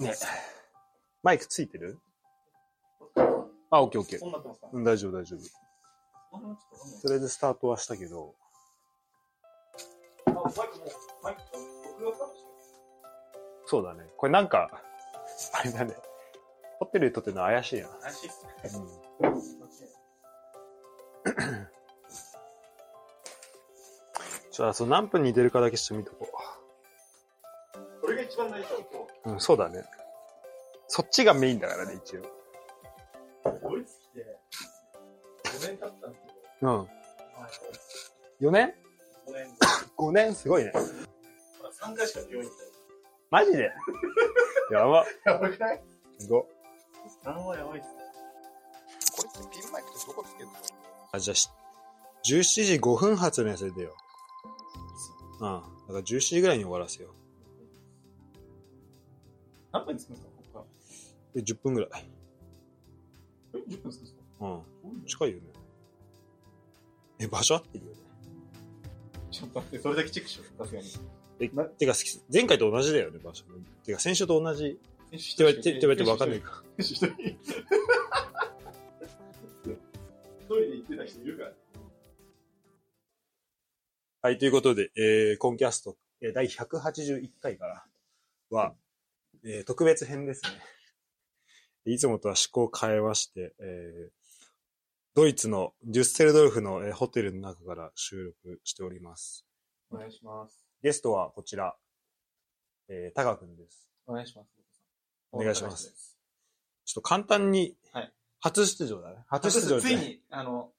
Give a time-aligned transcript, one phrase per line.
[0.00, 0.14] ね。
[1.22, 1.98] マイクついてる？
[3.70, 4.18] あ、オッケーオッケー。
[4.18, 4.26] そ
[4.72, 5.40] うん、大丈夫大丈夫。
[7.00, 8.34] それでスタートはしたけど、
[13.66, 14.04] そうだね。
[14.16, 14.82] これなんか、
[15.52, 15.96] あれだね。
[16.78, 17.88] ホテルで撮ってるの怪しいな。
[17.88, 18.52] 怪しいっすね。
[19.22, 19.36] うん。
[24.52, 26.28] じゃあ、その何分に出るかだけしてみとこ
[28.00, 29.05] これが一番大事今う。
[29.26, 29.84] うん、そうだね。
[30.88, 32.22] そっちがメインだからね、一応。
[32.22, 32.28] 日。
[33.62, 34.38] ドイツ来て、
[35.44, 36.22] 5年経ったんです
[36.60, 36.78] けど、うん。
[36.78, 36.88] はい
[38.38, 38.74] 4年
[39.26, 39.46] 5年、
[39.96, 40.34] ?5 年？
[40.34, 40.70] すごいね。
[40.74, 40.86] まだ
[41.90, 42.50] 3回しか病院行っ
[43.30, 43.72] マジで？
[44.72, 45.06] やば。
[45.24, 45.30] た。
[45.32, 45.82] やばくない？
[46.18, 46.46] すご。
[47.24, 47.94] ?3 はやばいっすね。
[49.16, 50.52] これってピンマイクってどこつけるの？
[51.12, 51.48] あ、じゃあし、
[52.26, 53.96] 17時5分発のやつでよ。
[55.40, 55.48] うん。
[55.48, 57.14] だから17時ぐらいに終わらせよ
[59.76, 60.64] 何分つくんですかここか
[61.34, 61.38] う。
[61.38, 61.90] で、10分ぐらい。
[61.90, 61.98] ら。
[63.54, 64.46] え ?10 分つくんですかう
[64.88, 65.04] ん。
[65.04, 65.42] 近いよね。
[67.18, 67.98] え、場所合ってるよね。
[69.30, 70.58] ちょっと待って、それだけチェックしよう。
[70.58, 70.88] さすがに。
[71.40, 71.92] えな、てか、
[72.32, 73.44] 前回と同じだよね、場所。
[73.84, 74.66] てか、先週と同じ。
[74.66, 76.62] って言われて、って言われて分かんないか。
[76.78, 77.06] 選手一人。
[80.40, 81.52] 一人で行ってた人いるから。
[84.22, 87.84] はい、ということで、えー、コンキャスト、えー第181回から
[88.50, 88.74] は、
[89.44, 90.50] えー特別編ですね。
[91.92, 94.10] いつもとは趣向を変えまして、えー
[95.14, 99.46] ドイツのデュッセルドルフの、えーホテルの中から収録しております。
[99.90, 100.66] お願いします。
[100.82, 101.76] ゲストはこちら、
[102.88, 103.90] えー、タカ君です。
[104.06, 104.48] お願いします。
[105.32, 106.18] お願いします。
[106.84, 109.24] ちょっと簡単に、はい初出場だね。
[109.26, 109.82] 初出場で。
[109.82, 110.70] ついに、あの、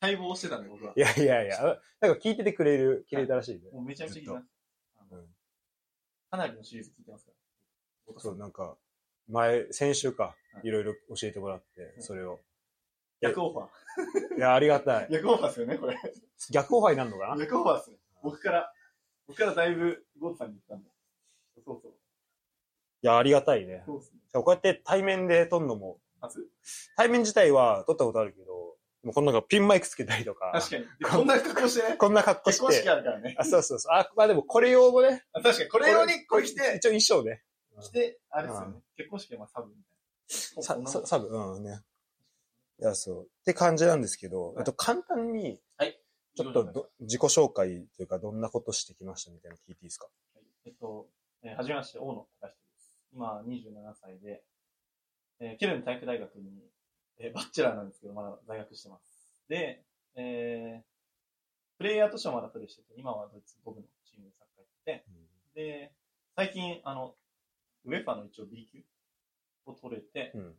[0.00, 0.92] 待望してたんで、僕は。
[0.96, 3.70] いやいやいや、なんか聞いててくれる、くれたらしいね。
[3.72, 4.46] もうめちゃめちゃ聞いてます。
[5.12, 5.26] うん
[6.30, 7.41] かなりのシリーズ聞いてますから。
[8.18, 8.76] そう、なんか、
[9.28, 12.40] 前、先週か、はいいろいろ教えてもらって、いそれを。
[13.22, 14.36] 逆オファー。
[14.36, 15.08] いや、ありがたい。
[15.10, 15.96] 逆オファーですよね、これ。
[16.50, 17.36] 逆オファーになるのかな？
[17.38, 17.96] 逆オファーですね。
[18.22, 18.72] 僕から、
[19.26, 20.90] 僕からだいぶ、ゴートさんに言ったんで。
[21.64, 21.92] そうそう。
[21.92, 23.82] いや、ありがたいね。
[23.86, 24.18] そうですね。
[24.32, 26.46] こうやって対面で撮んのも、初？
[26.96, 28.52] 対面自体は撮ったことあるけど、
[29.04, 30.82] もうこんなんかピンマイクつけたりとか、確かに。
[30.82, 31.96] でこんな格好してね。
[31.98, 33.34] こんな格好結婚式して、あるからね。
[33.38, 33.96] あ、そうそうそう。
[33.96, 37.42] あ、まあでもこれ用もね、あ確かに、これ用にこれ着て、一応衣装ね。
[37.82, 38.80] 着て、あれですようね。
[38.96, 39.80] 結婚式はまあサブみた
[40.60, 41.80] いさな。、さサブ、うんね。
[42.80, 43.24] いや、そう。
[43.24, 45.98] って感じなんですけど、はいあと簡単に、はい。
[46.34, 50.06] ちょっとど自己紹介というか、どんなことしてきましたみたいなの聞いていいですか？
[50.34, 51.08] はいえっと、
[51.42, 52.96] えーはじめまして、大野隆人です。
[53.12, 54.42] 今、27歳で、
[55.40, 56.70] えーケルン体育大学に、
[57.18, 59.34] えーバッチェラーなんですけど、まだ在学してます。
[59.48, 59.84] で、
[60.14, 60.82] えー
[61.78, 65.04] プレイヤーとしてはまだプレイしてて、今はドイツ5部のチームでサッカーやって
[65.54, 65.92] て、で、
[66.36, 67.16] 最近、あの、
[67.84, 68.82] ウェファの一応 B 級
[69.66, 70.54] を取れて、うん。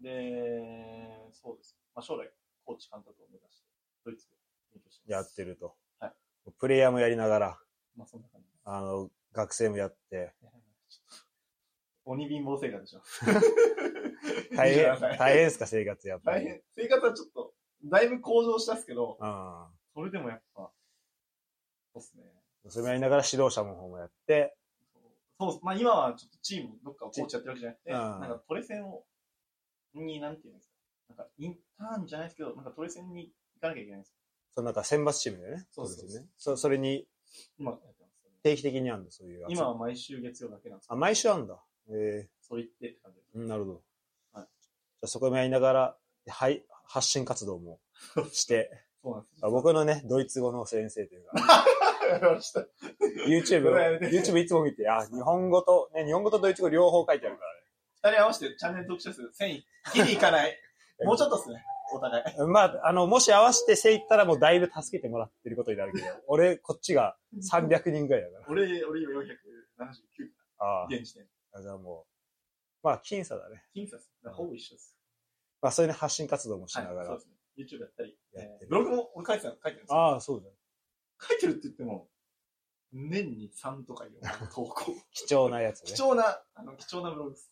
[0.00, 1.76] で、そうです。
[1.94, 2.30] まあ、将来、
[2.64, 3.68] コーチ監督を目指して、
[4.04, 4.34] ドイツで
[4.74, 5.12] 勉強して。
[5.12, 5.74] やってると。
[6.00, 6.12] はい
[6.58, 7.58] プレイヤーもやりながら、
[7.96, 8.46] まあ、そんな感じ。
[8.64, 10.34] あの、学生もやって、
[12.04, 13.02] 鬼貧乏生活でしょ。
[14.54, 16.44] 大変27、 歳大変ですか、生活やっぱり。
[16.44, 16.62] 大変。
[16.72, 17.54] 生活はちょっと、
[17.84, 19.66] だいぶ向上したっすけど、うん。
[19.94, 20.70] それでもやっぱ、
[21.94, 22.24] そうっすね。
[22.68, 24.54] それもやりながら指導者の方もやって、
[25.52, 29.04] そう、まあ今はちょっとチームどっかをコーチやってるわけじゃなくて、うんなんかトレセンを、
[29.94, 30.74] に、なんていうんですか。
[31.08, 34.16] なんかインターンじゃないですけど、なんかトレセンに行かなきゃいけないんですよ。
[34.54, 35.66] そのなんか選抜チームでね。
[35.70, 36.28] そうですよね。
[36.36, 37.06] そそれに
[37.58, 38.36] 今やってますよね。
[38.42, 39.46] 定期的にあるんだ、そういう。
[39.48, 41.62] 今は毎週月曜だけなんですけあ、ど、毎週あんだ。
[41.90, 43.38] えそれ行ってって感じです。
[43.38, 43.82] なるほど。
[44.32, 45.96] はいじゃあそこもやりながら、
[46.28, 47.80] はい、発信活動も
[48.32, 48.70] して、
[49.02, 51.32] そうなんですあ僕のね、ドイツ語の先生というか、
[52.06, 52.60] やりました。
[53.26, 57.60] YouTube YouTube いつも見て、あ、日本語と、ね、日本語とドイツ語両方書いてあるからね。
[58.02, 59.66] 二人合わせてチャンネル登録者数1000位。
[59.94, 60.58] ギリいかない。
[61.04, 61.64] もうちょっとっすね。
[61.92, 62.24] お互い。
[62.48, 67.16] まあ、あの、もし合わせてせいったらもうだいぶ助けてもらってることになるけど、 俺、こっちが
[67.52, 69.26] 300人ぐらいだか俺、俺今479
[69.78, 69.92] ら。
[70.58, 71.28] あ現時点。
[71.52, 71.62] あ。
[71.62, 72.06] じゃあも
[72.82, 73.64] う、まあ、僅差だね。
[73.74, 74.10] 僅差っす。
[74.32, 74.96] ほぼ一緒です。
[75.60, 77.04] まあ、そういうね発信活動もしながはい、ら。
[77.06, 77.34] そうですね。
[77.56, 78.18] YouTube やったり、
[78.68, 79.96] ブログも俺書いてたの書いてるんですよ。
[79.96, 80.54] ああ、そうだよ。
[81.20, 82.08] 書いてるって言っても、
[82.92, 84.94] 年に3とか4投稿。
[85.12, 86.00] 貴重なやつね貴。
[86.00, 87.50] 重な、あの、貴重なブログです。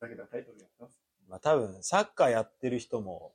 [0.00, 1.00] だけどタイトルやってます。
[1.28, 3.34] まあ、多分、サッカーやってる人も、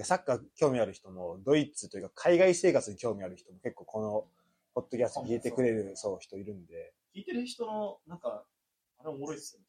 [0.00, 4.28] サッカー興味ある人も、ドイツというか海外生活に興味ある人も結構この、
[4.74, 6.94] ポッドキャスト聞いてくれる、そう、人いるんで。
[7.14, 8.44] 聞いてる人の、なんか、
[8.98, 9.66] あれおもろいっすよね。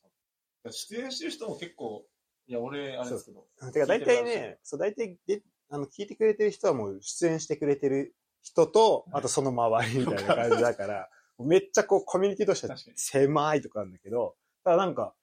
[0.71, 2.05] 出演してる人も結構、
[2.47, 3.47] いや、俺、あれですけど。
[3.71, 11.09] てか、大体ね、そう、大体で、あの、聞いてくれてる人はもう出演してくれてる人と、あとその周りみたいな感じだから、
[11.39, 15.13] めっちゃこうコミュニティとしては狭いとかなんだけど、ただなんか、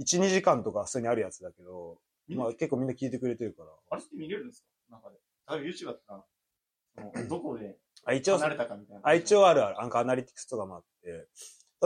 [0.00, 1.98] 1、2時間とか普通にあるやつだけど、
[2.28, 3.70] まあ結構みんな聞いてくれてるから。
[3.90, 4.94] あれって見れるんですか？
[4.94, 5.16] なんかで。
[5.50, 6.24] 例えば YouTube だったら、
[7.12, 9.02] その どこであ、一応、離れたかみたいな。
[9.04, 9.76] あ、一応あるある。
[9.76, 11.28] なんかアナリティクスとかもあって、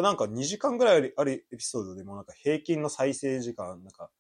[0.00, 4.10] なんか2時間ぐらいあるエピソードでもなんか平均の再生時間、なんか、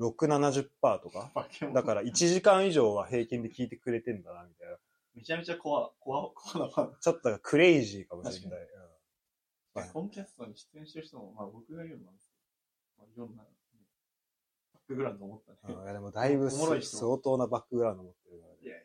[0.00, 0.68] 6、70%
[1.00, 1.30] とか？
[1.72, 4.76] だから1時間以上は平均で聞いてくれてんだな、みたいな。
[5.14, 6.96] めちゃめちゃ怖、怖、怖なファン。
[7.00, 8.58] ちょっとクレイジーかもしれない。
[9.74, 9.90] はい。
[9.92, 12.44] コンキャストに出演してる人も、まあ僕が言うのなんですけど、
[12.98, 13.48] まあいろんな、ね、
[14.72, 15.74] バックグラウンドを持ったね。
[15.76, 15.84] うん。
[15.84, 18.58] いやでもだいぶ相当なバックグラウンド持ってるからね。
[18.62, 18.82] いやいや、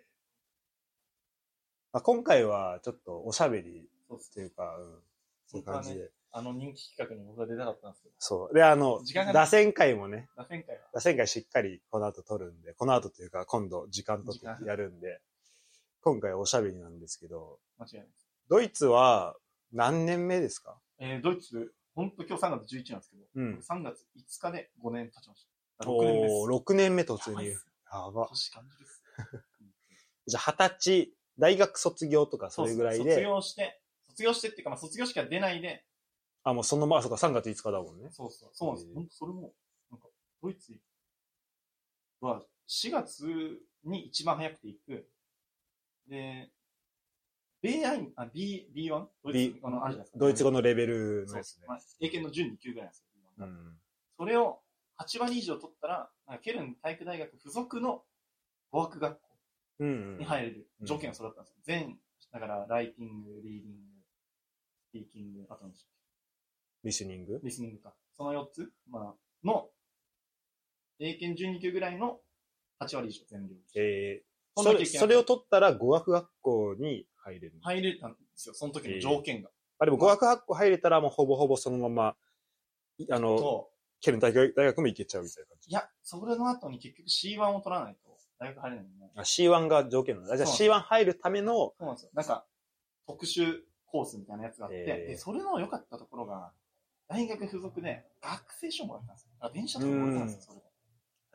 [1.94, 5.00] まあ、今回はちょっとおしゃべりっていうか、うん、
[5.48, 6.12] そういう感じで。
[6.31, 8.54] あの人気企画に僕が出たかったんですけど、そう。
[8.54, 9.02] で、あの
[9.34, 15.22] 打線会もね、打線会は、打線会しっかりこの後撮るんで、この後というか今度時間とってやるんで、
[16.01, 18.28] 今回はおしゃべりなんですけど、間違いないです。
[18.50, 19.36] ドイツは
[19.72, 20.80] 何年目ですか？
[21.00, 25.48] えー、ドイツ、本当今日3月11なんですけど、うん僕3月5日で5年経ちまし
[25.78, 25.86] た。
[25.86, 26.34] 6年です。
[26.34, 27.50] おー6年目突入。
[27.50, 28.28] やば。
[28.30, 28.75] 年感じ。
[30.28, 35.86] じゃあ二十歳、大学卒業とかそれぐらい卒で、業して、卒業してっていうか、まあ卒業式は出ないで、
[36.44, 38.10] あ、もうそのまま、そうか、3月5日だもんね。
[38.12, 38.92] そうそう、そうなんですへ。
[38.92, 39.54] ー本当それも、
[39.92, 40.07] なんか、
[40.42, 40.80] ドイツ
[42.22, 45.10] は4月に一番早くて行く。
[46.10, 46.50] で、
[47.62, 49.08] 米アイン、あ、B、B1?
[49.24, 50.20] ドイ B ツ語のあるじゃないですか。
[50.20, 51.66] ドイツ語のレベルそうのやつね。
[51.68, 53.08] まあ、英検の準2級ぐらいなんですよ。
[53.38, 53.78] う B1 がん。
[54.18, 54.60] それを
[55.00, 56.10] 8割以上取ったら、
[56.42, 58.04] ケルン体育大学附属の
[58.72, 59.30] 語学学校
[59.80, 61.58] うんうんに入れる条件が揃ったんですよ。
[61.64, 62.00] 全、
[62.32, 63.80] だから、ライティング、リーディング、
[64.90, 65.90] スピーキング、あと何でしたっ
[66.84, 67.40] リスニング？
[67.40, 67.94] けリスニングか。
[68.14, 69.70] その4つ、まあ、の、
[71.00, 72.20] 英検12級ぐらいの
[72.80, 73.56] 8割以上全量。
[73.76, 74.29] えー、
[74.64, 77.62] それそれを取ったら語学学校に入れるの？
[77.62, 79.50] 入れたんですよ、その時の条件が。
[79.80, 82.16] あ、でも語学学校入れたらもうほぼほぼそのまま、
[82.98, 83.72] いあの、と、
[84.02, 85.70] ケルン大学大学も行けちゃうみたいな感じ？
[85.70, 89.12] いや、それの後に結局 C1 を取らないと大学入れないんでね。
[89.16, 90.38] あ C1 が条件なんだ。
[90.38, 92.12] じゃあそう C1 入るための、そうなんですよ。
[92.14, 92.46] なんか、
[93.08, 96.52] 特殊コースみたいなやつがあって、えーで、それの良かったところが、
[97.08, 99.32] 大学附属で学生証もらったんですよ。
[99.40, 100.69] あ電車とかもらったんですよ、それで。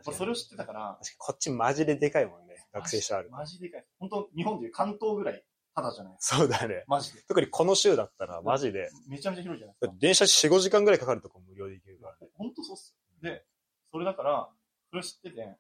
[0.06, 2.66] 俺それを知ってたから、確かにこっちマジででかいもんね。
[2.72, 3.30] 学生証ある。
[3.30, 3.84] マジでかい。
[3.98, 6.16] 本当日本でいう関東ぐらい、ただじゃない？
[6.18, 6.84] そうだね。
[6.86, 7.22] マジで。
[7.22, 9.96] 特にこの州だったらマジで、めちゃめちゃ広いじゃないですか。
[9.98, 12.28] 電車4、5時間ぐらいかかるとこ無料で行けるからね。
[12.34, 12.94] 本当そうっす。
[13.22, 13.44] で、
[13.90, 14.48] それだから、
[14.90, 15.56] それ知ってて、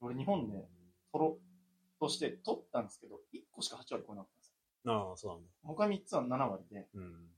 [0.00, 0.68] 俺日本で
[1.12, 4.52] 取ろうとして取ったんですけど、1個しか8割超えなかったんです
[4.84, 4.92] よ。
[4.92, 5.48] ああ、そうなんだ。
[5.64, 7.28] 他3つは7割で、うん。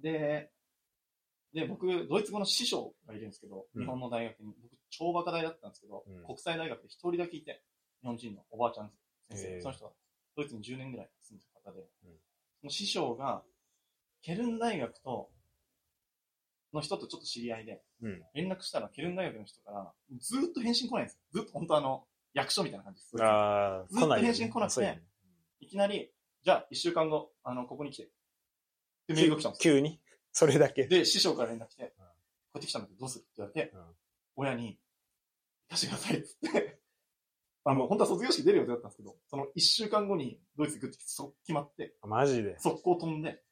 [0.00, 0.50] で、
[1.52, 7.62] で、僕、ドイツ語の師匠がいるんですけど、うん日本の大学に、僕、超バカ大だったんですけど、うん国際大学で一人だけいて、
[8.00, 8.90] 日本人のおばあちゃん
[9.30, 9.92] 先生、その人は、
[10.36, 12.10] ドイツに10年ぐらい住んでる方で、うん
[12.60, 13.42] その師匠が、
[14.22, 15.30] ケルン大学と、
[16.72, 18.22] の人とちょっと知り合いで、うん。
[18.34, 21.20] 連絡したら、ケルン大学の人から、ずーっと返信来ないんですよ。
[21.32, 23.10] ずっと本当あの、役所みたいな感じです。
[23.10, 24.14] ずっと。
[24.14, 25.02] 返信来なくてそうよね
[25.60, 26.10] いきなり、
[26.42, 28.10] じゃあ、一週間後、あの、ここに来て。
[29.08, 29.74] で、メールが来たんですよ。
[29.74, 30.00] 急に？
[30.32, 30.86] それだけ。
[30.86, 33.22] で、師匠から連絡来て、こうやって来たんだけどどうする？
[33.22, 33.84] って言われて、うん
[34.34, 34.78] 親に、
[35.68, 36.80] 行かしてくださいっつって、
[37.64, 42.58] あの、本当は卒業式出る予定だったんですけど、その一週間後にドイツ行くって決まって、マジで？
[42.58, 43.44] 速攻飛んで、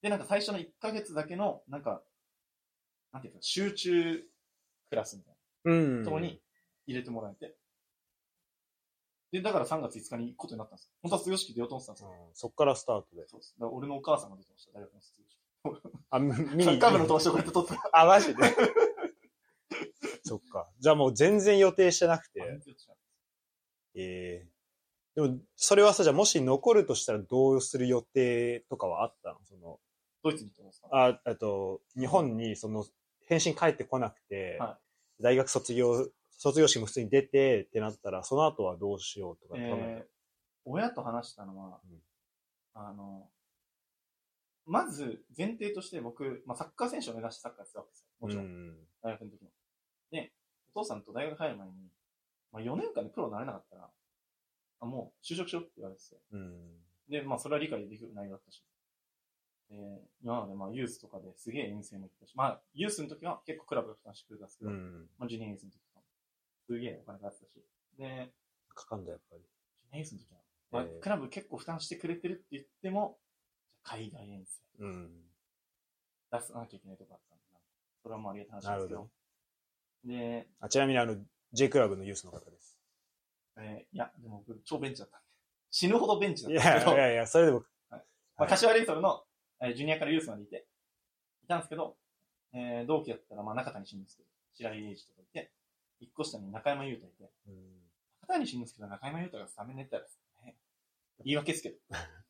[0.00, 2.02] で、なんか最初の1ヶ月だけの、なんか、
[3.12, 4.26] なんていうか、集中
[4.88, 5.98] クラスみたいうん。
[6.00, 6.42] なとこに
[6.86, 7.56] 入れてもらえて、
[9.30, 10.92] で、だから3月5日に行くことになったんですよ。
[11.02, 12.26] 本当は卒業式出ようと思ってたんですよ。
[12.28, 13.26] うんそっからスタートで。
[13.28, 13.54] そうです。
[13.58, 15.38] だから俺のお母さんが出てました、大学の卒業式。
[16.10, 16.32] あ、見
[16.64, 17.90] サッにカー部の友達とこうやって撮った。
[17.92, 18.42] あ、マジで？
[20.22, 20.70] そっか。
[20.78, 22.60] じゃあもう全然予定してなくて。
[23.94, 24.48] ええ
[25.14, 29.38] でも、それはさ、じゃあもし残るとしたらどうする予定とかはあったの？
[29.44, 29.78] その、
[30.24, 30.88] ドイツに行ってますか？
[30.90, 32.84] あ、あと、日本にその、
[33.26, 34.80] 返信返ってこなくて、は
[35.20, 40.06] 大学卒業、卒業式も普通に出てってなったら、その後はどうしようとか考ええー、
[40.64, 42.02] 親と話したのは、うん。
[42.74, 43.30] あの、
[44.66, 48.08] まず前提として僕、まあ、サッカー選手を目指してサッカーやってたわけですよ。
[48.20, 48.76] もたちろん、うん。
[49.02, 49.50] 大学の時も。
[50.10, 50.32] で、
[50.74, 51.74] お父さんと大学入る前に、
[52.52, 53.90] まあ、4年間でプロになれなかったら、
[54.80, 56.16] あもう就職しろって言われてて。
[56.32, 56.80] うん。
[57.08, 58.64] で、まあ、それは理解できる内容だったし。
[59.70, 59.76] で、
[60.22, 65.08] 今までまあ、ユースとかですげえ遠征も行ったし、まあ、ユースの時は結構クラブが負担してくれたんですけど、うん。
[65.18, 66.04] まあ、ジュニアユースの時とかも、
[66.66, 67.60] すげえお金かかってたし。
[67.98, 68.32] で、
[68.74, 69.42] かかんだ、やっぱり。
[69.42, 70.40] ジュニアユースの時は、
[70.70, 73.18] まあえークラブ結構負担してくれてるって言っても、
[73.84, 75.10] 海外遠征うん。
[76.32, 77.44] 出さなきゃいけないとこあったんで、
[78.02, 79.10] それはもうありがたい話ですけど。
[80.04, 81.16] で、あちなみにあの、
[81.52, 82.78] J クラブのユースの方です。
[83.56, 85.26] えーいや、でも僕超ベンチだったんで。
[85.70, 87.98] 死ぬほどベンチだっいたんですけど、やいやいや、それでも、ま
[88.38, 89.22] あ、柏レイソルの
[89.60, 90.66] えージュニアからユースまでいて、
[91.44, 91.96] いたんですけど、
[92.52, 94.24] えー同期だったら、まあ、中谷慎之介、
[94.54, 95.52] 白井英二とかいて、
[96.00, 97.54] 一個下に中山優太いて、うん
[98.22, 100.56] 中谷慎之介と中山優太がスタメン出たらですね、
[101.24, 101.76] 言い訳ですけど。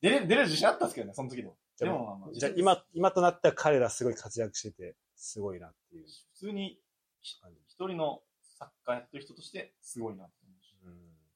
[0.00, 1.56] 出れ、出れる自信あったんですけどね、その時でも。
[1.78, 6.78] でもまあまあ、じゃあ今、今となっては彼らすごい活躍してて、すごいなっていう普通に。
[7.22, 10.92] 一人のサッカーやってる人としてすごいなって思うし、うん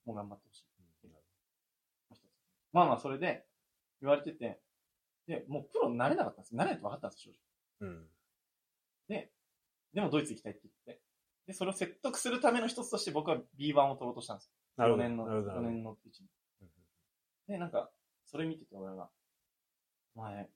[0.06, 0.64] もう頑張ってほしい。
[2.74, 3.46] まあまあ、それで
[4.02, 4.60] 言われてて、
[5.28, 6.56] で、もうプロになれなかったんです。
[6.56, 7.88] なれないと分かったんです、正直。
[7.88, 8.06] うん。
[9.08, 9.30] で、
[9.94, 11.00] でもドイツ行きたいって言って。
[11.46, 14.52] で、それを説得するための一つとして僕は B1 を取ろうとしたんですよ。
[14.76, 15.04] なるほど。
[15.04, 16.28] 4年の、4なるほどなるほど年のうちに。
[17.46, 17.90] で、なんか、
[18.34, 19.08] それ見てて俺が、
[20.16, 20.48] お前、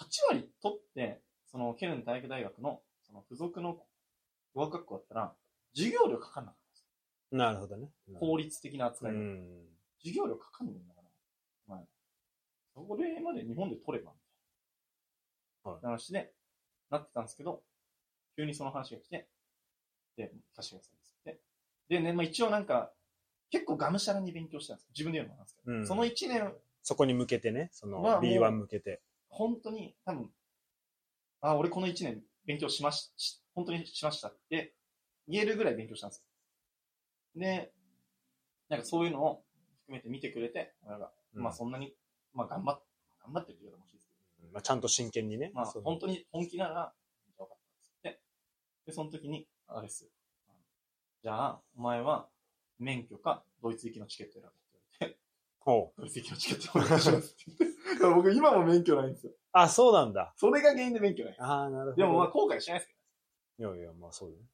[0.00, 3.82] 8割取って、その、ケルン体育大学の、その、付属の
[4.54, 5.34] 語学学校だったら、
[5.74, 6.86] 授業料かかんなかったんです
[7.32, 7.90] なるほどね。
[8.08, 8.18] よ。
[8.18, 9.18] 効率的な扱いで。
[9.18, 9.66] うん。
[9.98, 11.08] 授業料かかんないんだから、
[11.68, 11.84] お前、
[12.72, 14.18] それまで日本で取れば、み
[15.64, 16.32] たいはいな話で、
[16.88, 17.62] なってたんですけど、
[18.38, 19.28] 急にその話が来て、
[20.16, 20.90] で、歌詞がさ
[21.26, 21.40] れて、
[21.90, 22.90] でね、まあ一応なんか、
[23.50, 24.90] 結構がむしゃらに勉強したんですよ。
[24.94, 26.54] 自分で言うのもなんですけど、うんその1年、
[26.88, 29.02] そこに向けてね、そのまあもう B1 向けて。
[29.28, 30.30] 本当に多分、
[31.42, 34.74] あ、俺この1年勉強しまし、し本当にしましたって
[35.28, 36.24] 言えるぐらい勉強したんです
[37.34, 37.40] よ。
[37.42, 37.74] で、
[38.70, 39.44] なんかそういうのを
[39.82, 41.94] 含めて見てくれて、親が、うんまあそんなに、
[42.32, 42.82] まあ頑張っ、
[43.22, 45.50] 頑張ってるって言うのも欲しいですけど、まあ、ちゃんと真剣にね。
[45.52, 46.94] まあその本当に本気なら、
[47.26, 48.20] じゃあ分かったっつって、
[48.86, 50.10] で、その時に、あれですよ。
[51.22, 52.30] じゃあ、お前は
[52.78, 54.67] 免許かドイツ行きのチケット選べって言われて、
[55.68, 57.94] ほうドイツ行きのチケットお願いしますって言って。
[57.94, 59.32] だから僕今も免許ないんですよ。
[59.52, 60.32] あ、そうなんだ。
[60.36, 61.36] それが原因で免許ない。
[61.38, 61.96] ああ、なるほど。
[61.96, 62.94] でもまあ後悔しないですけ。
[63.62, 64.44] いやいや、まあそうだね。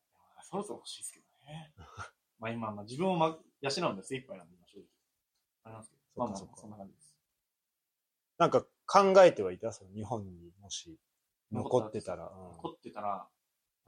[0.42, 1.72] そろそろ欲しいですけどね。
[2.40, 4.86] まあ今、まあ自分を、ま、養うんで精一杯なんで、今正直。
[5.62, 6.02] あれなんですけど。
[6.16, 7.16] まあまあそっかそっかそんな感じです。
[8.38, 9.70] なんか考えてはいた？
[9.70, 10.98] その日本にもし
[11.52, 12.24] 残ってたら。
[12.24, 13.28] 残ってたら、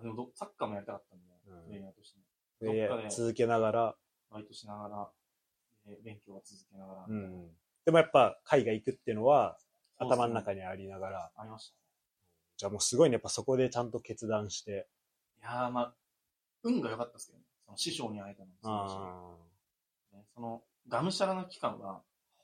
[0.01, 2.21] でもどサッカーもやりたかったんで、うんプレイヤーとして。
[2.61, 3.97] うん、でどっかで続けながら、
[4.31, 5.13] バイトしながら、
[5.89, 7.07] えー勉強は続けながら。
[7.09, 7.49] うん。
[7.85, 9.59] でもやっぱ海外行くっていうのは
[9.99, 11.81] 頭の中にありながら、ありましたね。
[12.57, 14.89] じゃあもうすごいね、やっぱそこでちゃんと決断して。
[15.41, 15.95] いやーまあ、
[16.63, 17.45] 運が良かったですけどね。
[17.65, 18.73] その師匠に会えたのもそう
[20.13, 22.01] だしその、がむしゃらな期間が、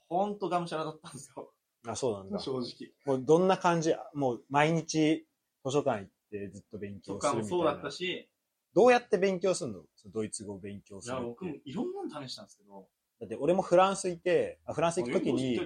[0.08, 1.52] ほんとがむしゃらだったんですよ。
[1.86, 2.38] あ、そうなんだ。
[2.40, 2.92] 正直。
[3.04, 5.26] もうどんな感じもう毎日
[5.64, 7.58] 図書館行ってずっと勉強とするみたいな。
[7.58, 8.28] そうだったし、
[8.74, 9.84] どうやって勉強するの？
[10.06, 11.24] ドイツ語を勉強いや、するって。
[11.24, 12.88] 僕もいろんなの試したんですけど、
[13.22, 15.60] だって俺もフランスいて、あフランス行くときに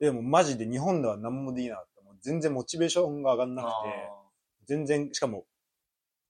[0.00, 2.02] でもマジで日本では何もできなかった。
[2.02, 3.88] もう全然モチベーションが上がんなくよて、
[4.66, 5.46] 全然、しかも、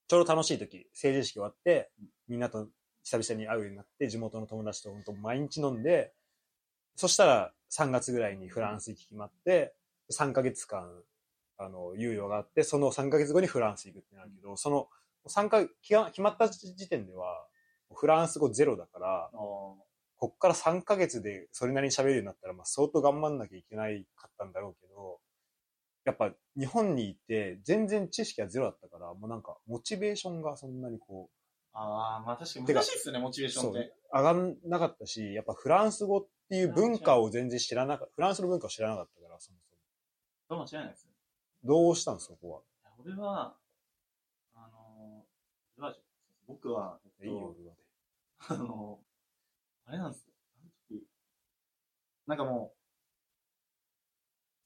[0.07, 1.91] ちょうど楽しい時、成人式終わって、
[2.29, 2.69] みんなと
[3.05, 6.13] 久々に会うようになって、地元の友達と本当毎日飲んで、
[6.95, 9.75] そしたら3月ぐらいにフランス行き決まって、
[10.13, 10.91] 3ヶ月間、
[11.59, 14.89] あの、猶予があって、その3ヶ月後にフランス行くってなるけど、その
[15.27, 17.47] 3ヶ決ま決まった時点では、
[17.95, 19.31] フランス語ゼロだから、
[20.19, 25.21] こっから3ヶ月でそれなりに喋るようになったら、まあ相当頑張んなきゃいけないかったんだろうけど、
[26.05, 31.31] やっぱ日本にいて全然知識はゼロだったから、もうなんかモチベーションがそんなにこ
[31.73, 33.95] あー、まあ確かに難しいっすよね、モチベーションって。
[34.13, 39.83] 上がんなかったし、やっぱフランス語っていう文化を全然知らなかった、フランスの文化を知らなかったから、そもそも。
[40.49, 41.13] どうも違いないですね。
[41.63, 42.61] どうしたんそこは？
[42.61, 43.57] いや俺は、
[44.55, 45.27] あの
[46.47, 47.75] 僕は、えっと、いいよ、俺は
[48.49, 48.99] あの、
[49.89, 50.33] あれなんですよ。
[50.61, 51.03] あの時
[52.27, 52.75] なんかも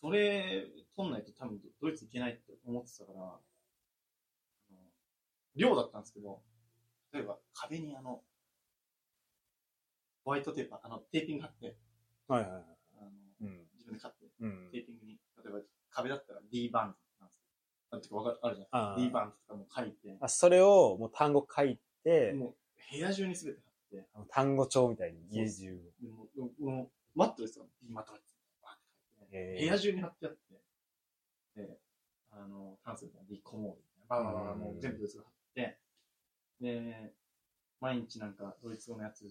[0.03, 3.41] う、それ取んないと多分ドイツ行けないって思ってたから、あ
[4.73, 4.79] の
[5.55, 6.43] 寮だったんですけど、
[7.13, 8.23] 例えば壁にあの、
[10.25, 11.77] ホワイトテープ、あの、テーピング貼って、
[12.27, 12.63] はいはいはい。
[13.01, 13.11] あの
[13.43, 13.67] うん。
[13.75, 14.79] 自分で買って、うんテ。
[14.79, 15.61] ーピングに、例えば
[15.91, 17.43] 壁だったら D バンズなんですよ。
[17.93, 18.99] なんてかわかる、あるじゃあん。
[18.99, 22.55] D バンズとかも書いて、あそれをもう単語書いて、もう
[22.91, 25.93] 部屋中にすべて貼って、あの単語帳みたいに家中。
[26.01, 28.83] でもうもうマットレスが D マットレスバーって
[29.21, 30.39] 書いて、えー部屋中に貼ってあって、
[31.57, 31.79] で、
[32.31, 35.79] あの、タンスみたいな D コモードみたいな、バーバーバーもう全部ドイツ語貼って、
[36.61, 37.13] で、
[37.81, 39.23] 毎日なんかドイツ語のやつ、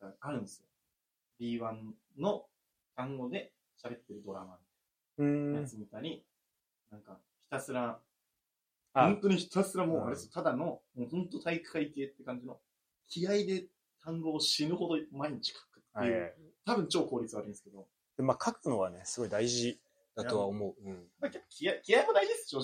[0.00, 0.66] なんかあるんですよ。
[1.40, 2.46] B1 の
[2.96, 4.58] 単語で喋ってるドラマ
[5.18, 5.66] うのやん。
[5.66, 6.24] つ見たり、
[6.90, 8.00] なんかひたすら、
[8.94, 12.60] あ本当にひたすらもううんあれですよただの、もう本当体育会系って感じの、
[13.08, 13.66] 気合で
[14.02, 16.32] 単語を死ぬほど毎日書くっていう、はい
[16.66, 19.78] 多分超効率悪いんですけど、でまあ書くのはね、すごい大事
[20.16, 20.74] だとは思う。
[20.82, 21.06] うん。
[21.50, 22.58] 気合気合も大事です、正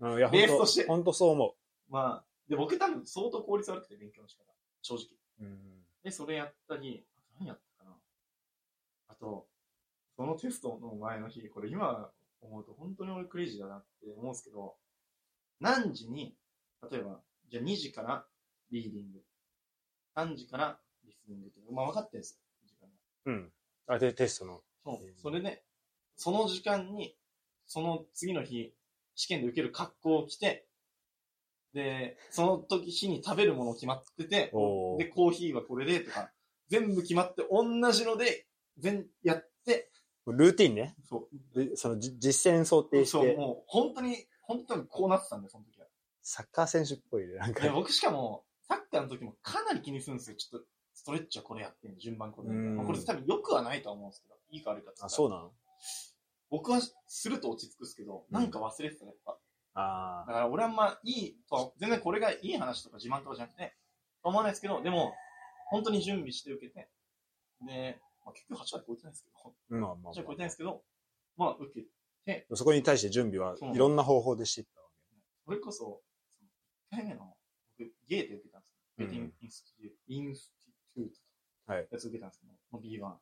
[0.00, 0.12] 直。
[0.12, 1.54] うん、いや、ベースとして本当そう思
[1.90, 4.44] まあ、で、僕多分相当効率悪くて勉強の仕方、
[4.80, 5.04] 正直。
[5.40, 5.44] う。
[5.44, 5.58] うん。
[6.02, 7.96] で、それやったり、あ何やったかな。
[9.08, 9.46] あと、
[10.16, 14.76] そのテストの前の日、これ今思うと、本当に俺クレイジーだなって思うんですけど、
[15.60, 16.34] 何時に、
[16.90, 17.20] 例えば、
[17.50, 18.24] じゃあ2時から
[18.70, 19.22] リーディング、
[20.16, 22.92] 3時からリスニングって、まあ分かってるんですよ、時間が。
[23.24, 23.52] うん。
[23.86, 24.62] あ、で、テストの。
[24.84, 25.62] そうえーそれで、
[26.16, 27.16] その時間に、
[27.66, 28.74] その次の日、
[29.14, 30.66] 試験で受ける格好を着て、
[31.72, 36.30] で、その時日に食べるもの決まっててで、コーヒーはこれでとか、
[36.68, 38.46] 全部決まって、同じので、
[38.78, 39.90] 全、やって、
[40.26, 40.94] ルーティンね。
[41.04, 45.86] そう、でそのじ実践想定しそう、て、もう、本当に、本当にこうなってたんだよ、その時は。
[46.22, 47.34] サッカー選手っぽいね。
[47.34, 50.36] なんか、僕しかも、サッカーの時もかなり気にするんですよ。
[50.36, 55.52] ちょっと、ストレッチはこれやってんの、順番これまあこれ多分良くはないとは思うんですけど、いいか悪いかって言あ、そうなの
[56.50, 59.38] 僕はすると落ち着くんですけど、なんか忘れてた、やっぱ。
[59.74, 63.74] あだから俺はまあいいとは、全然これがいい話とか自慢とかじゃなくて、
[64.22, 65.12] 思わないですけど、でも、
[65.70, 66.88] 本当に準備して受けて、
[67.66, 69.80] で、まあ、結局8割超えてないですけど、あ。
[69.80, 70.82] まあまあ8割超えてないですけど、
[71.36, 71.80] まあ受け
[72.24, 74.88] て、そこに対して準備はいろんな方法でしていったわ
[75.44, 75.84] それこそ、そ
[76.44, 76.50] の
[76.92, 77.34] 1回目の、
[77.78, 78.51] 僕、ゲーテ受けた
[78.98, 79.08] んですよ。
[79.08, 83.18] ゲーテ Institute、Institute はいやつ受けたんですけど、もう B1。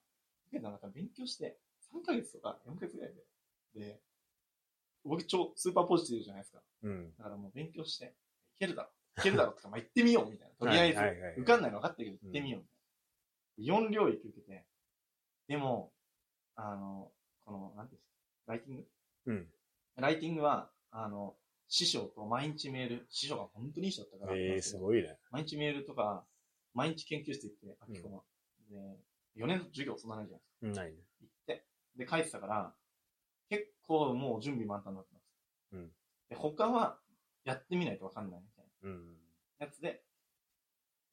[0.48, 1.58] 受けたらなんか勉強して、
[1.92, 3.24] 3ヶ月とか4ヶ月ぐらいで。
[3.86, 4.00] で、
[5.04, 6.62] 僕超スーパーポジティブじゃないですか。
[6.82, 6.88] け。
[6.88, 7.16] うん。
[7.16, 8.08] だからもう勉強して、い
[8.58, 8.90] けるだろ。
[9.18, 10.54] いけるだろとか、まあ行ってみようみたいな。
[10.54, 13.86] とりあえず、受かんないの分かったけど行ってみようみたいな。
[13.86, 14.66] 4領域受けて、
[15.48, 15.92] でも、
[16.56, 17.12] あの、
[17.44, 18.86] この、なんていうんですか、ライティング？
[19.26, 19.52] うん。
[19.96, 21.36] ライティングは、あの、
[21.70, 25.16] 師匠と毎日メール、師匠が本当にいい人だったから、ええすごいね。
[25.30, 26.26] 毎日メールとか、
[26.74, 28.22] 毎日研究室行って、あ、うん今日は。
[28.68, 28.98] で、
[29.36, 30.66] 4年の授業そんなないじゃないですか。
[30.66, 30.98] うんないね。
[31.20, 31.64] 行って、
[31.96, 32.74] で、書いてたから、
[33.48, 35.30] 結構もう準備満タンだったんです。
[35.72, 35.90] うん。
[36.28, 36.98] で、他は
[37.44, 39.12] やってみないとわかんないみたいうん。
[39.60, 40.02] なやつで、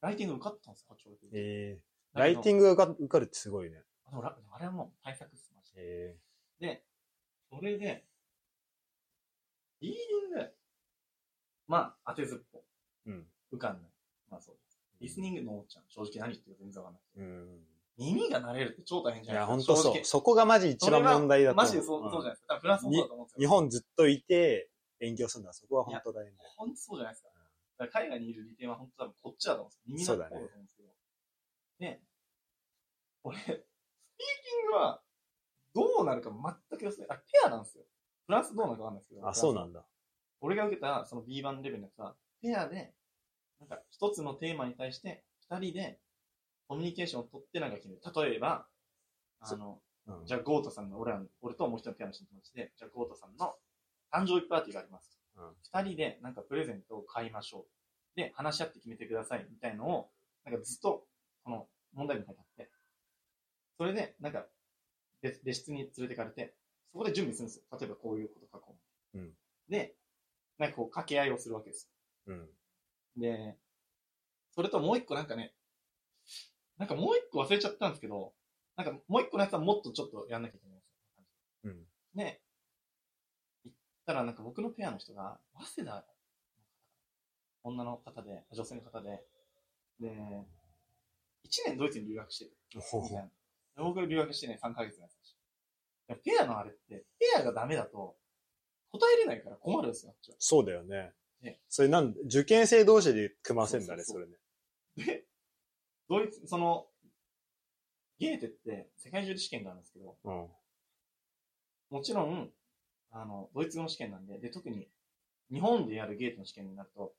[0.01, 1.39] ライティング受かったんですよ、八王子で。
[1.39, 1.81] ええ
[2.13, 3.83] ライティンングが受かるってすごいね。
[4.05, 5.81] あでもラあれはもう対策っす、マジで。
[5.83, 6.17] え
[6.59, 6.83] で、
[7.47, 8.07] それで、
[9.81, 10.51] リーディング、
[11.67, 12.63] まあ、当てずっぽ、
[13.08, 13.25] えうん。
[13.51, 13.91] 受かんない。
[14.30, 14.80] まあそうです。
[14.99, 17.19] リスニングのおっちゃん、正直何言ってるか全然わかんなくて。
[17.19, 17.60] うん。
[17.97, 19.73] 耳が慣れるって超大変じいや、ゃないですか。
[19.73, 20.06] ほんとそう。
[20.06, 21.65] そこがマジ一番問題だと思う。
[21.65, 22.47] マジでそう、そうじゃないですか。
[22.47, 23.39] 多分フランスもそうだと思うんですよ。
[23.39, 25.54] 日本ずっといて勉強するんだ。
[25.54, 26.49] そこは本当大変だよ。
[26.58, 27.30] 本当そうじゃないですか。
[27.78, 30.15] だから海外にいる利点は本当多分こっちだと思うんですよ。
[30.17, 30.89] 耳の方だと思うんですけど。
[31.80, 32.01] で、
[33.23, 33.62] 俺、スピーキ
[34.63, 35.01] ングは
[35.73, 36.32] どうなるか
[36.69, 37.84] 全く予想あ、ペアなんですよ。
[38.27, 39.27] フランスどうなるかわかんないですけど。
[39.27, 39.83] あ、そうなんだ。
[40.41, 42.93] 俺が受けたその B1 レベルのやつは、ペアで、
[43.59, 45.99] なんか一つのテーマに対して二人で
[46.67, 48.01] コミュニケーションを取ってなんか決める。
[48.29, 48.67] 例えば、
[49.39, 53.55] あの、うんじゃあゴータさんの、俺らの、俺ともう一人のペアの人の友達で、じゃあゴータさんの
[54.09, 55.19] 誕生日パーティーがあります。
[55.35, 57.65] うん二人でなんかプレゼントを買いましょ
[58.15, 58.17] う。
[58.17, 60.09] で、話し合って決めてくださいみたいのを、
[60.45, 61.05] なんかずっと、
[61.43, 62.71] この問題文に書いてあって、
[63.77, 64.45] それで、なんか、
[65.21, 66.55] 別別室に連れてかれて、
[66.97, 67.79] そこで準備するんですよ。
[67.79, 68.75] 例えばこういうこと書こ
[69.13, 69.19] う。
[69.19, 69.33] うん
[69.69, 69.93] で、
[70.57, 71.91] なんかこう掛け合いをするわけです。
[72.25, 72.47] うん。
[73.17, 73.55] で、
[74.55, 75.53] それともう一個なんかね、
[76.77, 78.33] なんかもう一個忘れちゃったんですけど、
[78.77, 81.03] なんかもう一個のやつはもっとちょっとやんなきゃいけないんですよ。
[81.65, 81.83] うん。
[82.15, 82.41] で、
[83.65, 86.03] 行ったらなんか僕のペアの人が、早稲田の
[87.63, 89.21] 女の方で、女性の方で、
[89.99, 92.57] で、1年ドイツに留学してる。
[93.75, 95.16] 僕留学してね、3ヶ月のやつだし。
[95.16, 95.16] いや
[96.15, 98.15] ペアのあれって、ペアがダメだと、
[98.91, 101.60] 答えれないから困るんですよ、そうだよねね。
[101.70, 104.34] それなん、受験生同士で組ませんだね、それね。
[104.96, 105.26] で、
[106.10, 106.88] ドイツ、その、
[108.20, 110.48] ゲーテって世界中で試験があるんですけど、うん。
[111.89, 112.52] もちろん、
[113.12, 114.88] あの、ドイツ語の試験なんで、で、特に
[115.52, 117.13] 日本でやるゲーテの試験になると、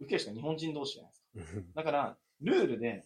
[0.00, 1.62] 受ける人が日本人同士じゃないですか。
[1.74, 3.04] だから、ルールで、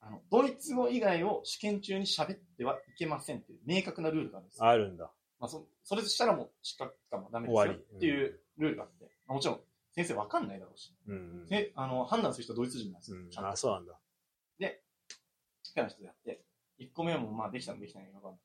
[0.00, 4.66] あの、ドイツ語以外を試験中に喋ってはいけませんっていう明確なルールがあるんですよ。
[4.66, 5.10] あるんだ。
[5.40, 9.60] まあ、そそれしたらもう失格かもダメですよっていうルールがあって、まあもちろん
[9.92, 11.46] 先生わかんないだろうし、うんうん。
[11.48, 13.18] せあの判断する人はドイツ人なんですよ。
[13.18, 13.98] うんあ、そうなんだ。
[15.68, 16.42] 機械の人でやって、
[16.80, 18.40] 1個目はもうまあできたのできたのが分かんなく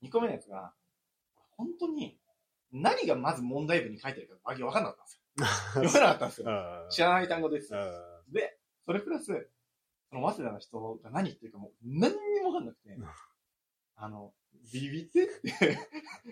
[0.00, 0.72] て、2個目のやつが、
[1.56, 2.18] 本当に
[2.72, 5.84] 何がまず問題文に書いてあるかわけ分かんなかったんですよ。
[5.88, 6.46] 読めなかったんですよ。
[6.48, 7.74] うん知らない単語です。
[7.74, 9.50] うんで、それプラス、
[10.10, 13.06] その早稲田の人が何言ってるかもう何にも分かんなくてうん、
[13.96, 14.32] あの、
[14.72, 15.24] ビビって？
[15.24, 15.78] って、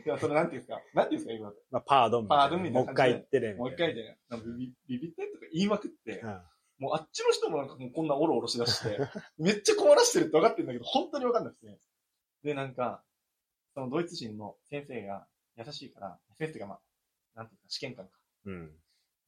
[0.07, 0.81] いや、それなんていうんですか？
[0.95, 1.63] なんていうんですか今って。
[1.71, 3.55] まあ、パードンみたいなパードンみたいなもう一回言ってね。
[3.55, 6.41] もう一回で、なんかビビビビってとか言いまくって、うん
[6.79, 8.99] もうあっちの人もなんかもうこんなオロオロしだして、
[9.39, 11.79] めっちゃ困らしてるって分かってるんだけど、本当に分かんなくて。
[12.43, 13.03] で、なんか、
[13.73, 16.81] そのドイツ人の先生が優しいから、先生がまあ、
[17.35, 18.21] なんていうか、試験官か。
[18.45, 18.79] うん。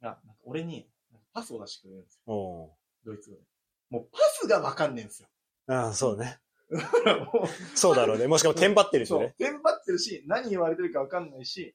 [0.02, 0.90] が、なんか俺に
[1.32, 2.76] パスを出してくれるんですよ。
[3.06, 3.42] ドイツ語で。
[3.90, 5.28] もうパスが分かんねえんですよ。
[5.66, 6.38] ああ、そうね。
[7.74, 8.26] そうだろうね。
[8.26, 11.74] もしかもテンパってるしね。、テンパってるし、何言われてるか分かんないし、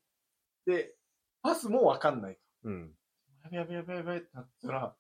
[0.66, 0.96] で、
[1.42, 2.38] パスも分かんない。
[2.64, 2.96] うん。
[3.44, 4.96] やべやべやべやべってなったら、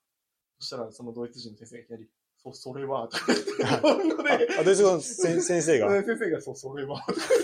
[0.59, 2.09] そしたらそのドイツ人の先生がいきなり、
[2.43, 6.03] そう、それは、とか言って、あ、ドイツ語の先先生が？
[6.03, 7.43] 先生が、そう、それは、とか言って、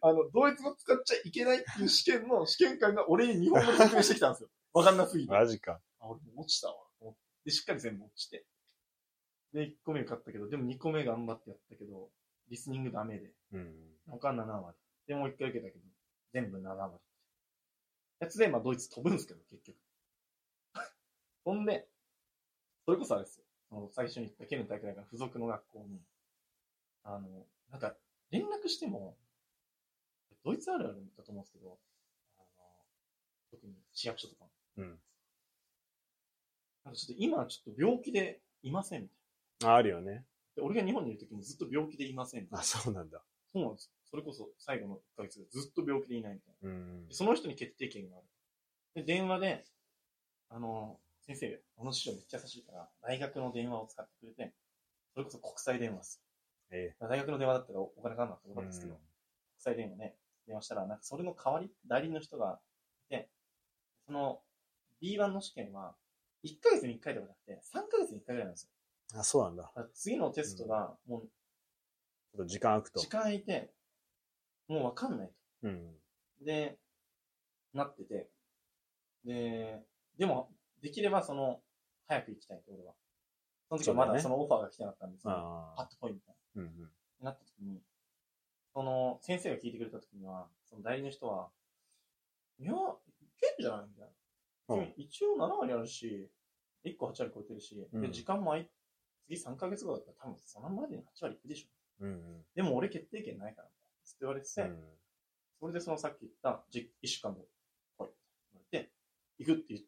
[0.00, 4.48] あの、ドイツ語使っちゃいけないっていう試験の試験官が俺に日本語で説明してきたんですよ。
[4.72, 5.32] 分かんなすぎて。
[5.32, 5.80] マジか。
[6.00, 6.74] あ、俺もう落ちたわ。
[7.44, 8.46] で、しっかり全部落ちて。
[9.54, 12.10] で、1個目受かったけど、でも2個目頑張ってやったけど、
[12.50, 13.30] リスニングダメで。
[13.52, 13.74] うん。
[14.10, 14.76] 他7割。
[15.06, 15.84] で、もう1回受けたけど、
[16.32, 17.00] 全部7割。
[18.18, 19.76] やつで、まあ、ドイツ飛ぶんですけど、結局。
[21.44, 21.88] ほんで、
[22.84, 23.46] それこそあれですよ。
[23.68, 26.02] その最初に言ったケルン大会が付属の学校に、
[27.04, 27.96] あの、なんか、
[28.30, 29.16] 連絡しても、
[30.42, 31.78] ドイツあるあるだと思うんですけど、
[32.38, 32.46] あの、
[33.52, 35.00] 特に市役所とかもうん。
[36.84, 39.23] なんかちょっと今ちょっと病気でいませんみたい
[39.62, 40.12] ああるよね。
[40.12, 40.20] な。
[40.56, 42.62] で俺が日本にいる時もずっと病気でいませんあ、な。
[42.62, 43.22] そうなんだ。
[43.52, 43.92] そうなんです。
[44.10, 46.70] それこそ最後の1ヶ月でずっと病気でいないみたいな。
[46.70, 47.14] うんで。
[47.14, 48.26] その人に決定権がある。
[48.94, 49.64] で、電話で、
[50.50, 54.52] あの、先生、この師匠めっちゃ優しいから、大学の電話を使ってくれて、
[55.14, 56.22] それこそ国際電話です。
[56.70, 58.98] え大学の電話だったらお金かかんなかったですけど、うん
[59.64, 60.14] 国際電話ね、
[60.46, 62.60] 電話したら、なんかそれの代わり、代理の人が
[63.06, 63.30] いて、
[64.04, 64.42] その
[65.00, 65.94] B1 の試験は、
[66.44, 68.70] 1ヶ月に1回ではなくて、3ヶ月に1回ぐらいなんですよ。
[69.14, 69.18] え。
[69.18, 69.72] あ、そうなんだ。
[69.74, 71.28] だ次のテストが、もうちょ
[72.36, 73.08] っと時間空くと時。
[73.08, 73.72] 間空いて、
[74.68, 75.34] もうわかんないと。
[75.64, 75.94] うん。
[76.40, 76.78] で、
[77.72, 78.28] なってて、
[79.24, 79.82] で、
[80.18, 80.50] でも、
[80.82, 81.60] できればその、
[82.06, 82.94] 早く行きたいと、俺は。
[83.68, 85.32] その時はまだそのオファーが来てなかったんですよ。
[85.32, 85.76] ああ。
[85.76, 86.90] パッと来いみたいうんうん。
[87.20, 87.30] な。
[87.30, 87.80] なった時に、
[88.72, 91.50] その、先生が聞いてくれた時には、その代理の人は、
[92.58, 92.76] いや、い
[93.40, 94.76] けんじゃないみたいな。
[94.76, 96.30] うん一応7割あるし、
[96.84, 98.70] 1個8割超えてるし、うんで、時間もあい、
[99.26, 102.04] 次3ヶ月後だったら多分そのまでに8割いくでしょ。
[102.04, 102.44] うんうん。
[102.54, 103.68] でも俺決定権ないから、
[104.04, 104.78] つって言われてて、うん
[105.60, 107.46] それでそのさっき言った、じ一週間後、
[107.96, 108.14] 来いって
[108.52, 108.90] 言われて、
[109.38, 109.80] 行くって言っ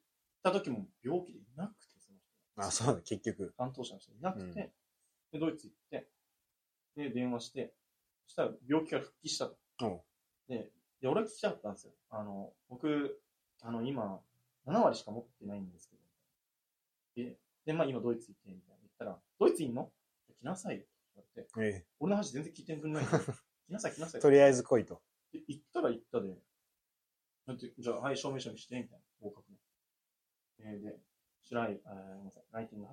[0.43, 2.19] た時も病気でいなくて、その
[2.55, 2.69] 人。
[2.69, 3.53] あ、そうだ、結局。
[3.59, 4.71] 担当者の人いなくて、うんで、
[5.39, 6.09] ドイツ行って、
[6.97, 7.75] で、電話して、
[8.25, 9.59] そしたら病気から復帰したと。
[9.83, 10.01] うん
[10.49, 10.71] で、
[11.01, 11.93] で、俺は聞きたかったんですよ。
[12.09, 13.21] あの、僕、
[13.61, 14.21] あの、今、
[14.67, 16.03] 7割しか持ってないんですけど。
[17.17, 19.91] で、で、まあ今ドイツ行って、みたいな言ったら、ドイツいんの？
[20.41, 20.83] 来なさいよ。
[20.83, 23.11] って言われて、え俺の話全然聞いてくんない 来
[23.71, 24.21] なさい、来なさえ。
[24.21, 24.23] い。
[24.23, 25.03] とりあえず来いと。
[25.33, 26.29] で、行ったら行ったで、
[27.47, 29.59] だってじゃあ、はい、証明書にして、みたいな、合格の。
[30.59, 31.01] えー、で、
[31.43, 32.91] 白い、あーごめんなさい、ライティング8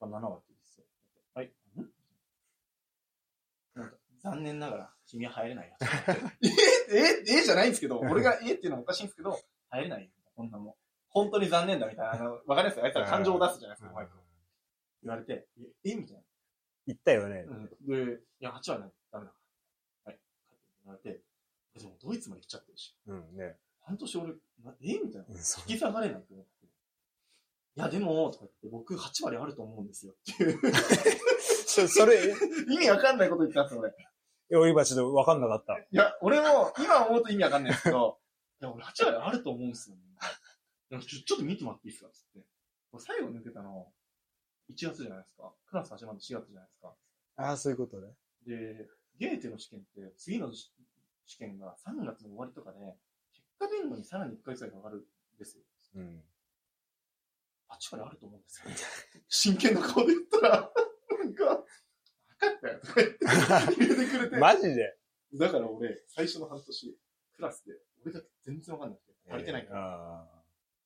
[0.00, 0.86] は、7割ですよ。
[1.34, 1.50] はい、ん？
[3.74, 5.76] なんか、残念ながら、君は入れないよ。
[6.42, 9.38] ええええじゃないんですけど、俺がええっていうのはおかしいんですけど、
[9.70, 10.10] 入れないよ。
[10.34, 10.74] こんなもん。
[11.08, 12.78] 本当に残念だみたいな、あの、わかります？
[12.78, 12.84] よ。
[12.84, 14.08] あいつら感情を出すじゃないですか、
[15.04, 15.46] 言われて、
[15.84, 16.22] え、えみたいな。
[16.86, 17.44] 言ったよね。
[17.48, 18.92] うんで、いや、8割ない。
[19.12, 19.36] ダメだか
[20.06, 20.12] ら。
[20.12, 20.16] はい。
[20.16, 21.22] 帰って言われて、
[21.76, 22.96] えでもドイツまで来ちゃってるし。
[23.06, 23.56] うんね。
[23.82, 25.26] 半年俺、なえみたいな。
[25.28, 25.34] 引
[25.66, 26.66] き下がれないと思って。
[27.76, 30.58] いや、でも、とか言って、僕8割あると思うんですよっていう。
[31.66, 32.32] そそれ、
[32.70, 33.90] 意味わかんないこと言ったんですよ、俺。
[33.90, 33.92] い
[34.54, 35.78] や今ちょっとわかんなかった。
[35.78, 38.20] いや、俺も、今思うと意味わかんないですけど、
[38.60, 40.02] いや、俺8割あると思うんですよ、ね。
[40.90, 42.10] ちょちょっと見てもらっていいですか？
[42.10, 42.46] つって。
[43.00, 43.92] 最後抜けたの、
[44.70, 45.52] 1月じゃないですか。
[45.66, 46.94] クラス始まるの4月じゃないですか。
[47.36, 48.08] ああ、そういうことね。
[48.46, 50.72] で、ゲーテの試験って、次の試
[51.26, 52.78] 試験が3月の終わりとかで、
[53.32, 55.64] 結果出るのにさらに1ヶ月ぐらいかかるんですよ。
[55.96, 56.22] うん。
[57.70, 58.70] 8割あると思うんですよ。
[59.28, 60.72] 真剣な顔で言ったら、
[61.18, 61.64] なんか、分
[62.38, 64.36] かったよとか言って、入れてくれて。
[64.36, 64.98] マジで？
[65.34, 66.98] だから俺、最初の半年、
[67.34, 69.80] クラスで、俺だけ全然わかんなくて、足りてないから。
[69.80, 70.44] ら。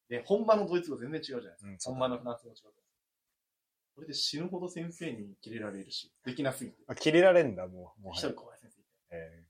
[0.08, 1.68] で、本場のドイツ語全然違うじゃないですか。
[1.68, 2.87] うんそう本場のフランス語違うから。
[3.98, 6.76] それで死ぬほど先生にキレられるし、できなすぎて。
[6.86, 8.02] あ、切れられんだ、もう。
[8.02, 8.88] もう一人怖い先生いて。
[9.10, 9.44] え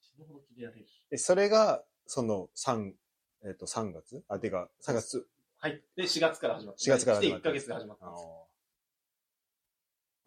[0.00, 0.90] 死ぬほどキレられるし。
[1.12, 2.96] ーえ、それが、その、三
[3.44, 4.24] えっ、と、3月？
[4.26, 5.28] あ、てか、3月。
[5.58, 5.80] はい。
[5.94, 6.82] で、4月から始まった。
[6.82, 8.48] 4月から始まった来て1ヶ月で始まったあんですよ。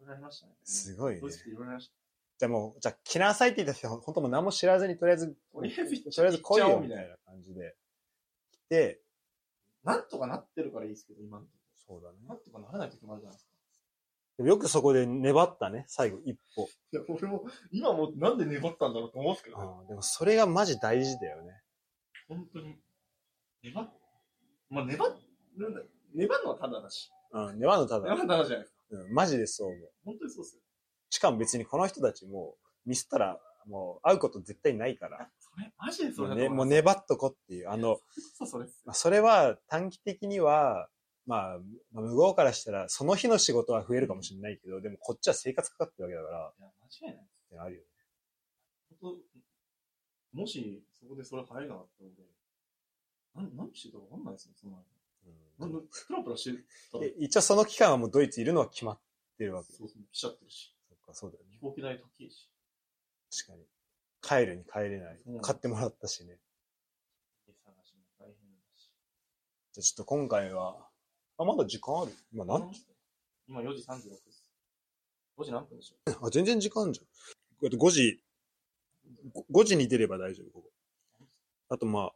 [0.00, 0.52] ろいろありましたね。
[0.64, 1.94] すごいねドイツっていろいろありました。
[2.38, 7.76] じゃあもう、じゃあ来なさいって言った人、本当もう何も知らずに、とりあえず、とりあえず行っとりあえず来いよ、みたいな感じで。
[8.50, 9.02] 来て、
[9.84, 11.55] なんとかなってるからいいですけど、今のとこ
[11.86, 12.16] そうだね。
[12.22, 12.28] ろ。
[12.28, 13.56] なんとかならない時もあるじゃないですか。
[14.36, 16.68] でもよくそこで粘ったね、最後、一歩。
[16.92, 21.62] いや、俺も、今もなんで粘ったんだろうと思うんですけど、うんでもそれがマジ大事だよね。
[22.28, 22.76] 本当に。
[23.62, 23.90] 粘っ、
[24.68, 25.04] まあ、粘
[25.56, 25.80] るんだ。
[26.14, 27.10] 粘るのはただだし。
[27.32, 28.78] うん、粘るのただ、粘るのはただじゃないですか。
[28.90, 29.90] うん、マジでそう思う。
[30.04, 30.62] 本当にそうっすよ。
[31.08, 35.28] しかも別にこの人たちも、ミスったら、もう会うこと絶対ないから。
[35.40, 36.68] それ、マジでそもうね、もうれだと思います。
[36.68, 37.70] 粘っとこっていう。
[37.70, 37.98] あの、
[38.38, 38.58] そう、そ。
[38.58, 40.88] まあそれは短期的には、
[41.26, 41.58] まあ、
[41.92, 46.70] まあ向こうからしたら、その日の仕事は増えるかもしれないけど、でもこっちは生活かかってるわけだから、いや、
[47.02, 47.24] 間違いない。
[47.24, 47.86] ってあるよね。
[49.00, 49.16] 本
[50.32, 52.10] 当もし、そこでそれ入れなかったら
[53.34, 54.84] 俺、何、何してたかわかんないですね、その間。
[55.58, 56.62] なんで、プラプラして
[56.92, 58.98] た一応その期間はもうドイツいるのは決まっ
[59.38, 59.72] てるわけ。
[59.72, 60.74] そうそう、来ちゃってるし。
[60.88, 61.60] そっか、そうだよね飛。
[61.60, 62.50] 行機代高いし。
[63.30, 63.66] 確かに。
[64.22, 65.40] 帰るに帰れないうん。
[65.40, 66.38] 買ってもらったしね。
[67.46, 68.36] 家探しも大変だ
[68.76, 68.90] し。
[69.72, 70.86] じゃあちょっと今回は、
[71.38, 72.12] あ、まだ時間ある？
[72.32, 72.70] 今何
[73.48, 74.50] 今4時36です。
[75.36, 77.06] 5時何分でしょあ、全然時間あるじゃん。
[77.62, 78.22] だって5時、
[79.52, 80.72] 5時に出れば大丈夫、ここ。
[81.68, 82.12] あとまあ、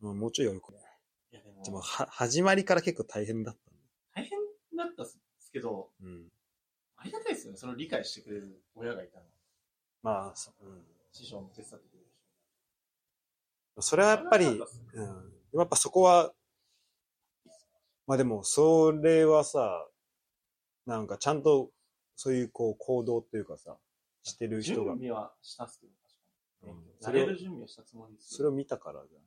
[0.00, 0.72] もうちょいやるか。
[0.72, 3.60] いや、でも、でも、は、始まりから結構大変だった
[4.20, 4.38] 大変
[4.76, 5.18] だったっす
[5.52, 5.90] けど。
[6.00, 6.30] うん。
[6.96, 7.58] ありがたいですよね。
[7.58, 9.26] それを理解してくれる親がいたの。
[10.02, 10.84] まあ、そうん。
[11.12, 12.06] 師匠も手伝ってくれる
[13.80, 14.58] それはやっぱり、うん。
[15.52, 16.32] やっぱそこは、
[18.06, 19.86] まあでも、それはさ、
[20.86, 21.70] なんかちゃんと、
[22.16, 23.76] そういうこう行動っていうかさ、
[24.22, 26.72] してる人が、準備はしたっすけど、確かに。
[26.72, 29.22] うんやれる準備はしたつもりですそれを見たからじゃん。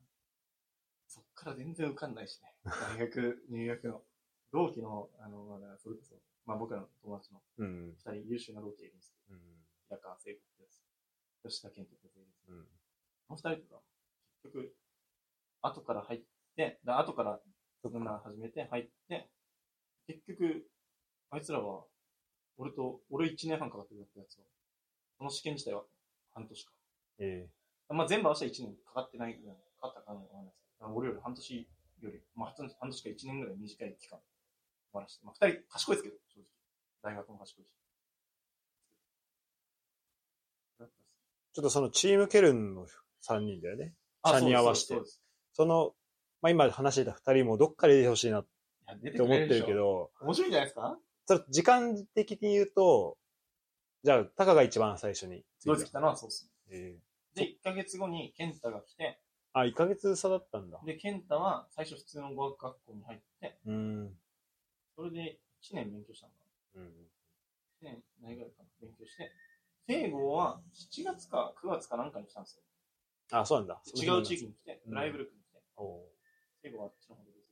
[1.08, 2.54] そっから全然受かんないしね。
[2.66, 4.04] 大学 入学の。
[4.52, 7.90] 同期の、あの、まだ、それこそ、まあ僕らの友達のうん。
[7.90, 9.68] 二人優秀な同期がいるんですけど、うん。
[9.88, 10.82] 平川聖子ってやつ、
[11.44, 12.66] 吉田健人ってやつがいるんですけど、うん。
[12.66, 12.72] こ
[13.30, 13.82] の二人とか、
[14.44, 14.76] 結局、
[15.62, 16.24] 後から入っ
[16.56, 17.42] て、だ後から、
[17.82, 19.30] そんな始めて入って、
[20.08, 20.68] 結局、
[21.30, 21.84] あいつらは、
[22.58, 24.46] 俺と、俺1年半かかってやったやつは、
[25.20, 25.84] この試験自体は
[26.34, 26.72] 半年か。
[27.20, 27.48] え
[27.90, 31.68] まあ全部合わせたら1年かかってないぐらい、かかったかわかんないですけど、俺より半年
[32.02, 34.24] より、まあ半年か1年ぐらい短い期間、終
[34.94, 35.26] わらして。
[35.26, 36.48] まあ二人賢いですけど、正直。
[37.02, 37.70] 大学も賢いし。
[41.54, 42.86] ちょっとそのチームケルンの
[43.28, 43.96] 3人だよね。
[44.22, 45.02] あ3人合わせて
[45.54, 45.96] その、
[46.42, 49.74] まあ今話してた2人もどっかで出てほしいなって思ってるけ。
[49.74, 50.98] ど、面白いんじゃないですか？
[51.26, 53.18] それ時間的に言うと、
[54.04, 56.52] じゃあ、タカが一番最初にドイツ来たのはそうですね。
[56.70, 57.00] え
[57.36, 60.80] で、1ヶ月後にケンタが来て、ーあ、1ヶ月差だったんだ。
[60.86, 64.14] で、ケンタは最初普通の語学学校に入って、うん。
[64.96, 66.38] それで1年勉強したのか
[66.76, 66.84] うん。
[66.84, 69.32] な ?1 年ないぐらいかな勉強して、
[69.88, 72.64] 聖号は7月か9月かなんかに来たんですよ。
[73.32, 73.82] あ、そうなんだ。
[73.94, 76.06] 違う地域に来て、ライブルクに来て、お
[76.64, 77.50] う聖子はあっちの方で別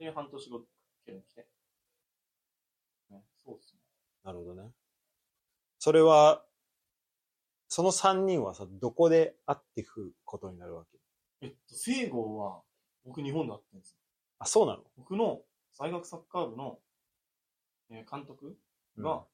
[0.00, 0.60] にで、半年後、
[1.04, 1.46] ケルン来て。
[3.10, 3.80] ね、そうっすね。
[4.24, 4.70] なるほどね。
[5.78, 6.44] それは、
[7.68, 10.98] その3人はさ、どこで会っていくことになるわけ？
[11.42, 12.62] えっと、聖子は、
[13.04, 13.98] 僕日本で会ってるんですよ。
[14.38, 14.84] あ、そうなの？
[14.96, 15.42] 僕の
[15.78, 16.78] 大学サッカー部の、
[17.90, 18.56] えー監督
[18.98, 19.24] が、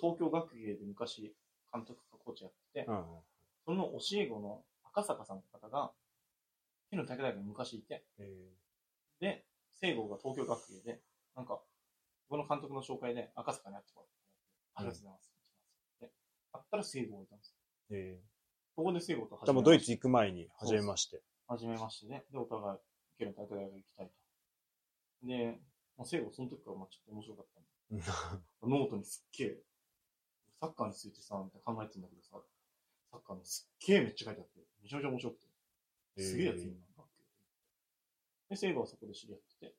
[0.00, 1.34] 東京学芸で昔
[1.72, 2.98] 監督かコーチやってて、うん。
[2.98, 3.04] うん。
[3.64, 6.07] その教え子の赤坂さんって方が、県
[6.96, 8.48] の体育大学に昔いて、え
[9.20, 11.00] で、聖郷が東京学芸で、
[11.36, 11.60] なんか、
[12.28, 14.12] この監督の紹介で赤坂に会ってこいって
[14.74, 15.32] ありがとうございます。
[16.00, 16.10] で、
[16.52, 17.56] 会ったら聖郷がいたんですよ。
[17.90, 18.20] ー、え
[18.76, 21.22] ここで聖郷とー、じゃあもうドイツ行行く前に、初めまして。
[21.46, 22.78] 初めましてで、で、お互い、
[23.18, 25.26] ケルン体育大学行きたいと。
[25.26, 25.60] で、
[25.96, 27.68] まあ、聖郷その時からまあちょっと面白かったんで、
[28.62, 29.62] ノートにすっげえ、
[30.60, 32.40] サッカーについてさ、みたいな考えてんだけどさ、
[33.10, 35.47] サッカーのすっげえめっちゃ書いてあって、めちゃめちゃ面白くて、
[36.22, 37.22] すげえやついるな、学級
[38.50, 39.74] で、セイバーはそこで知り合ってて、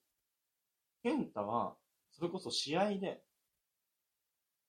[1.04, 1.76] ケンタは、
[2.12, 3.22] それこそ試合で、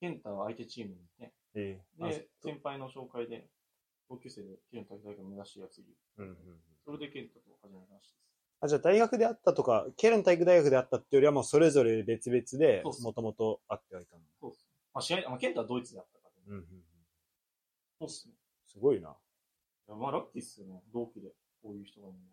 [0.00, 3.48] ケンタは相手チームにいて、えー、で、先輩の紹介で、
[4.08, 5.88] 同級生でケルン体育大学を目指してるやついる。
[6.18, 6.36] うんうんうん
[6.82, 8.16] それでケンタと始めま話です。
[8.62, 14.22] あ、じゃあ大学であったとか、ケルン体育大学であったってよりはもうそれぞれ別々でもともと会ってはいたの。
[14.40, 14.70] そうっすね。
[14.94, 16.82] まあ試合、まあ、ケンタはドイツであったから、ね、うんうんうん。
[18.00, 18.34] そうっすね。
[18.66, 19.10] すごいな。
[19.10, 20.82] いやまあラッキーっすよね。
[20.92, 21.28] 同期で、
[21.62, 22.24] こういう人がいるの。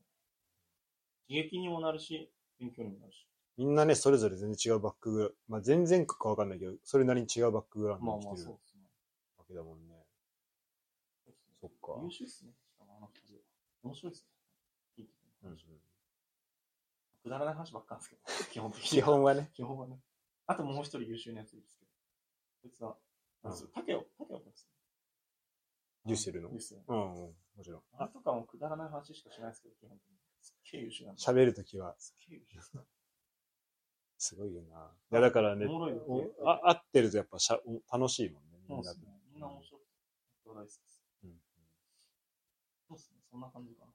[1.27, 3.27] 刺激にもなるし、勉強にもなるし。
[3.57, 8.51] みんなね、それぞれ全然違うバックグラウンド、まあ全然かわかんないけど、それなりに違うバックグラウンドに来てる。
[8.51, 8.57] わ
[9.47, 9.95] けだもんね。
[11.59, 12.51] そうっか優秀っすね。
[12.69, 13.41] しかもあの二人は。
[13.83, 14.25] 面白いっす
[14.97, 15.05] ね。
[15.43, 15.57] うんうん
[17.27, 18.89] くだらない話ばっかなんですけど、 基本的に。
[18.89, 19.51] 基本はね。
[19.53, 20.01] 基本はね。
[20.45, 21.91] あともう一人優秀なやついるんですけど。
[22.61, 22.97] こいつは、
[23.43, 24.71] うん竹を、竹をですね。
[26.05, 27.81] デュッセルのデュッセルうんうん、もちろん。
[27.97, 30.15] あれとかもくだらない話しかしないですけど、基本的に。
[30.39, 31.21] すっげえ優秀なんだ。
[31.21, 32.71] 喋るときは、すっげえ優秀です。
[34.19, 34.91] すごいよな。
[35.11, 39.05] いや、だからね、おもろいよおあ合ってるとやっぱしゃお楽しいもんね、みんなうですね。
[39.31, 39.87] みんな面白くて。
[40.45, 41.03] 大好きです。
[41.23, 41.31] うん
[42.87, 43.17] そうですね。
[43.29, 43.91] そんな感じかな。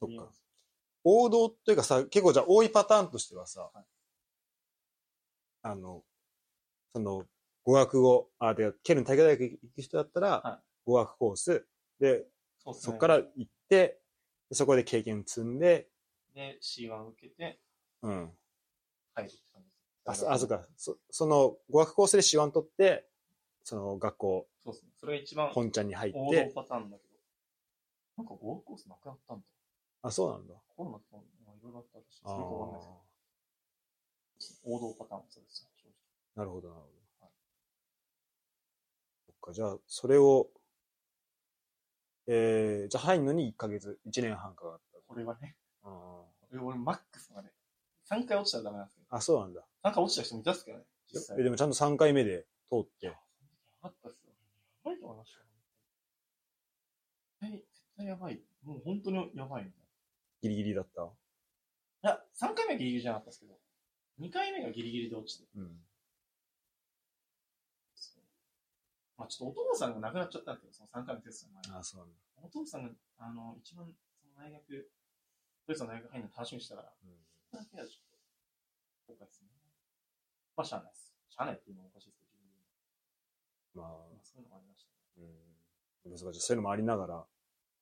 [0.00, 0.32] そっか。
[1.04, 3.84] 王道っていうかさ、結構じゃあ多いパターンとしてはさ、はい
[5.62, 6.04] あの、
[6.92, 7.24] その、
[7.64, 11.66] 語学語、あ、で、ケルン体育大学行く人だったら、は語学コース、
[11.98, 12.24] で、
[12.66, 12.86] そうですね。
[12.86, 14.00] そこから行って、
[14.48, 15.88] でそこで経験積んで、
[16.34, 17.60] で、C1 受けて、
[18.02, 18.32] うん。
[19.14, 20.10] 入るって感じです。
[20.10, 20.66] あ、そあそうか。
[20.76, 23.08] そその、語学コースで手腕取って、
[23.62, 24.90] その学校、そうですね。
[24.96, 27.16] それが一番本ちゃんに入っ王道て、パターンだけど。
[28.18, 29.44] なんか語学コースなくなったんだ。
[30.02, 30.54] あ、そうなんだ。
[30.76, 32.20] コロナといろいろあったらしい。
[32.22, 32.86] そあれかわかんないで
[34.40, 34.76] すけど。
[34.76, 35.68] 王道パターンはそうです
[36.36, 37.32] なるほど、なるほどはい。
[39.26, 40.50] そっか、じゃあ、それを、
[42.28, 44.98] えー、じゃあ入るのに1ヶ月、1年半かかった。
[45.06, 47.50] これはね、あ俺俺マックスまで。
[48.10, 49.06] 3回落ちたらダメなんですけど。
[49.16, 49.60] あ、そうなんだ。
[49.84, 50.84] 3回落ちた人もいたっすけどね。
[51.38, 53.06] えでもちゃんと3回目で通って。
[53.06, 53.12] や
[53.82, 54.32] ばかったっすよ。
[54.32, 55.46] やばいと思いましたよ。
[57.40, 57.64] はい、絶
[57.96, 58.40] 対やばい。
[58.64, 59.82] もう本当にやばいみたい
[60.42, 61.02] ギリギリだった？
[62.02, 62.10] な。
[62.10, 63.58] いや、3回目はギリギリじゃなかったですけど、
[64.20, 65.46] 2回目がギリギリで落ちて。
[65.56, 65.80] うん。
[69.16, 71.80] まあちょっとお父さんが亡くなっちゃったんですけど、その3回目のテストの前に。
[71.80, 72.14] あ、そうなんだ。
[72.42, 73.88] お父さんが、あの、一番、
[74.20, 74.90] その大学、
[75.66, 79.48] ドイツの大学入るの楽しみにしたから、うんだけはちょっと、後すね。
[80.56, 81.14] まあ、しゃあないです。
[81.30, 82.66] しゃあないっていうのもおかしいですけど、自分で
[83.74, 85.28] まあ、まあ、そういうのもありましたね。
[86.04, 86.18] うん。
[86.18, 87.26] そういうのもありながら、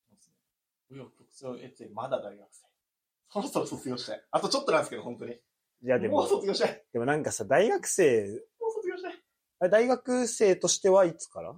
[0.07, 0.37] そうですね。
[0.91, 2.67] 紆余曲折を得て、まだ大学生。
[3.31, 4.25] そろそろ卒業したい。
[4.31, 5.33] あとちょっとなんですけど、本当に。
[5.33, 6.85] いやでももう、卒業したい。
[6.93, 8.43] でもなんかさ、大学生、
[9.61, 11.55] 大学生としてはいつから？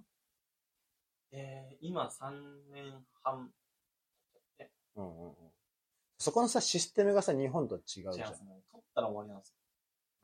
[1.32, 2.30] えー、今3
[2.72, 3.50] 年半。
[4.96, 5.34] うんうんうん。
[6.18, 8.44] そこのさ、システムがさ、日本とは違うじゃん違います。
[8.44, 8.62] ね。
[8.70, 9.54] 取ったら終わりなんですよ。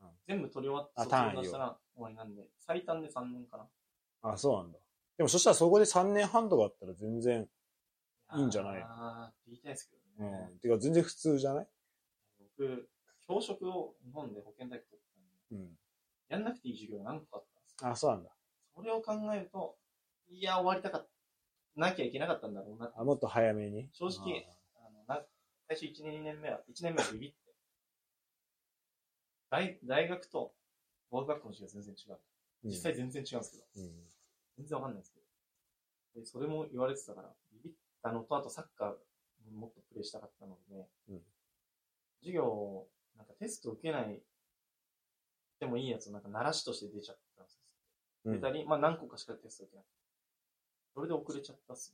[0.01, 3.67] うん全部取り終わって、あ卒業出したら終わりなんで、最短で3年かな。
[4.23, 4.79] あ、そうなんだ。
[5.17, 7.47] でもそしたらそこで3年半とかあったら全然、
[8.35, 10.49] いいんじゃないあーって言いたいですけうどね。
[10.55, 10.59] ん。
[10.59, 11.67] てか全然普通じゃない？
[12.57, 12.89] 僕、
[13.27, 15.01] 教職を日本で保健大学取っ
[15.49, 15.77] たんで、うん。
[16.29, 17.43] やんなくていい授業が何個かあっ。
[17.91, 18.31] あ、そうなんだ。
[18.75, 19.77] それを考えると、
[20.29, 21.09] いや、終わりたかった。
[21.75, 23.89] なきゃいけなかったんだろうなってあ、もっと早めに？
[23.93, 25.25] 正直あのな
[25.67, 27.37] 最初1年、2年目は、1年目はビビって。
[29.49, 30.53] 大大学と
[31.09, 32.13] 語学学校の授業は全然違う。
[32.65, 33.91] うん実際全然違うんですけど、うん。
[34.57, 36.21] 全然わかんないですけど。
[36.21, 38.95] でそれも言われてたから、ビビったのと、あとサッカー
[39.45, 41.21] にもっとプレイしたかったので、うん
[42.21, 44.21] 授業を、なんかテスト受けない、
[45.59, 47.17] でもいいやつをなんか鳴らしとして出ちゃっ
[48.25, 49.93] 出たり、まあ何個かしかテスト受けなくて。
[50.93, 51.93] それで遅れちゃったっす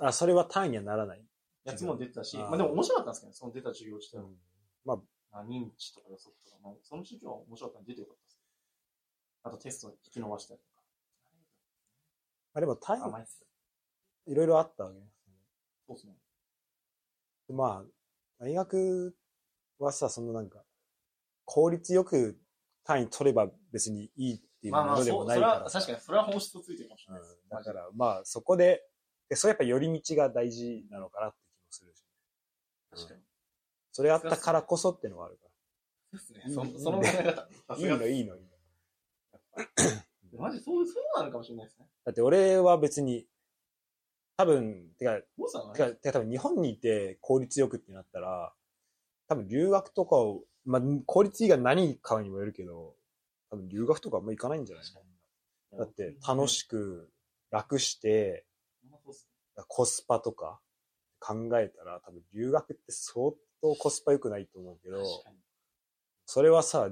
[0.00, 1.24] ね、あ、それは単位にはならない。
[1.64, 4.24] やつも出てたし、まあでも面白かったんですけどね、その出た授業自体は。
[4.84, 4.96] まあ、
[5.32, 8.38] まあ、認知とか予測とか、まあ、その授業は面白かったんで出てよかったです。
[9.44, 10.82] あとテスト引き伸ばしたりとか。
[12.54, 12.98] あでも単。
[12.98, 15.34] 位、いろいろあったわけですね。
[15.86, 16.14] そうですね。
[17.50, 19.16] まあ、大学
[19.78, 20.64] はさ、そのなんか、
[21.44, 22.38] 効率よく
[22.84, 27.38] 単位取れば別にいいっていうまあまあ、ものでそう、それもないからは、確かにそれは本質をついてるかもしれないです。
[27.42, 28.82] うん、だから、まあ、そこで、
[29.28, 32.02] でそれやっぱ寄り道が大事なのかなって気もするし、
[32.90, 33.20] 確かに。
[33.92, 35.48] それがあったからこそっていうのがあるか
[36.16, 36.74] そうですね。
[36.74, 37.48] そその考え方。
[37.76, 38.54] いいの、いいの、いいの。
[40.38, 41.86] マジそう、そうなのかもしれないですね。
[42.04, 43.26] だって俺は別に、
[44.36, 45.24] 多分、てか、て
[45.78, 48.52] か、てか多分日本にいて効率よくってなったら、
[49.28, 52.96] 多分留学とかを、まあ、効率以外何かにもよるけど、
[53.54, 54.84] 多分留学とかあんま行かないんじゃない？
[55.78, 57.10] だって楽しく、
[57.50, 58.46] 楽して、
[59.68, 60.60] コスパとか
[61.20, 65.04] 考えたら、多分留学って相当コスパ良くないと思うけど。
[66.26, 66.90] それはさ、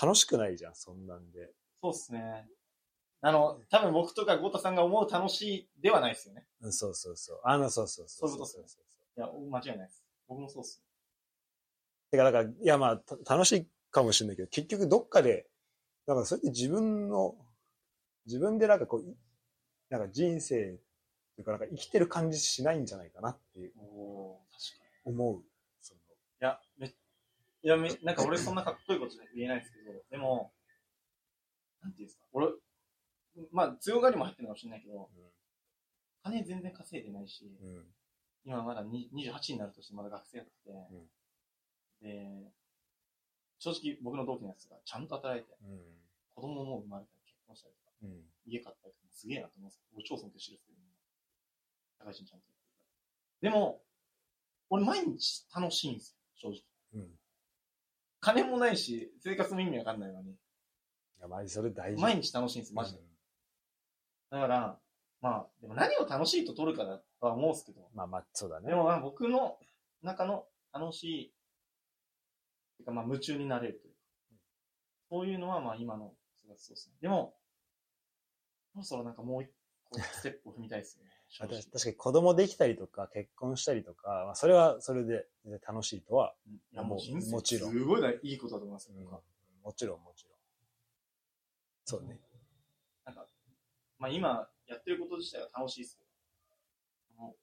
[0.00, 1.52] 楽しくないじゃん、そんなんで。
[1.82, 2.48] そうっすね。
[3.22, 5.42] あの、多分僕とかゴタさんが思う楽し
[5.76, 6.46] いではないですよね。
[6.60, 7.40] うんそうそうそう。
[7.44, 8.28] あの、そうそうそう。
[8.28, 8.84] そういうことっすね
[9.16, 10.04] いや、間違いないです。
[10.28, 10.82] 僕もそうっす。
[12.10, 15.48] てか、だから、いや、まあ、た楽しいかもしれないけど、結局どっかで、
[16.06, 17.34] だからそれって自分の、
[18.26, 19.16] 自分でなんかこう、い
[19.90, 20.60] なんか人生っ
[21.34, 25.14] ていうか、なんか生きてる感じしないんじゃないかなっていうお確かに。
[25.14, 25.42] 思う。
[25.80, 26.02] そのい
[26.40, 26.92] や、め、い
[27.62, 30.52] や、め、なんか俺そんなかっこいいこと言えないですけど、でも、
[31.82, 32.48] なんていうんですか、俺、
[33.50, 35.10] まあ、強がりも入ってるかもしれないけど、
[36.22, 37.76] 金全然稼いでないし、うん。
[37.76, 37.84] うん。
[38.44, 40.70] 今まだに28になるとしてまだ学生やってて、
[42.02, 42.52] で、
[43.58, 45.80] 正直僕の同期のやつがちゃんと働いて、うん。
[46.34, 48.22] 子供も生まれたり結婚したりとか、うん。
[48.46, 53.50] 家買ったりとか、すげえなと思うんですけど、俺超尊敬してるんですけど、高橋にちゃんとやってるから。
[53.50, 53.82] でも、
[54.70, 56.60] 俺毎日楽しいんですよ、正
[56.94, 57.02] 直。
[57.02, 57.10] うん。
[57.10, 57.18] い
[58.20, 60.34] 金もないし、生活も意味わかんないのに、
[61.24, 62.00] や、マジそれ大事。
[62.00, 63.00] 毎日楽しいんですよ、マジで。
[64.30, 64.78] だから、
[65.20, 68.68] まあ、でも何を楽しいと取るかだとは思うんですけど、まあまあ、そうだね。
[68.68, 69.58] でもまあ僕の
[70.02, 71.33] 中の楽しい、
[72.78, 73.98] てかまあ夢中になれるというか、
[75.10, 76.94] そういうのはまあ今の生活そうですね。
[77.00, 77.34] でも、
[78.72, 79.50] そろそろなんかもう一
[79.90, 85.26] 個ステップを踏みたいですね、 正直確かに子供できたりとか、結婚したりとか、まあ、それはそれで
[85.66, 89.04] 楽しいとは、うんいや、もうもちろんすごいないいことだと思いますよ、うん
[89.64, 90.34] もちろんもちろん。
[91.86, 92.20] そうね。
[93.06, 93.26] なんか、
[93.98, 97.36] まあ今、やってること自体は楽しいですけど、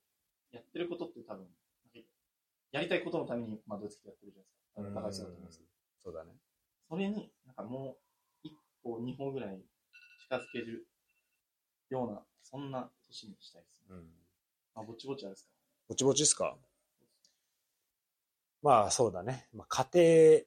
[0.51, 1.47] やってることって多分、
[2.71, 4.60] やりたいことのために、まあ、どうつけてやってるじゃないですか。
[4.75, 5.61] と思うんです
[6.03, 6.31] そうだね。
[6.89, 7.97] それに、なんかも
[8.43, 8.53] う、一
[8.83, 9.61] 歩、二歩ぐらい
[10.23, 10.87] 近づける
[11.89, 13.85] ような、そんな年にしたいですね。
[13.91, 13.97] うん。
[14.75, 15.51] まあ、ぼちぼちあれですか。
[15.89, 16.57] ぼちぼちっすか？
[18.61, 19.47] まあそうだね。
[19.53, 20.41] まあ家庭、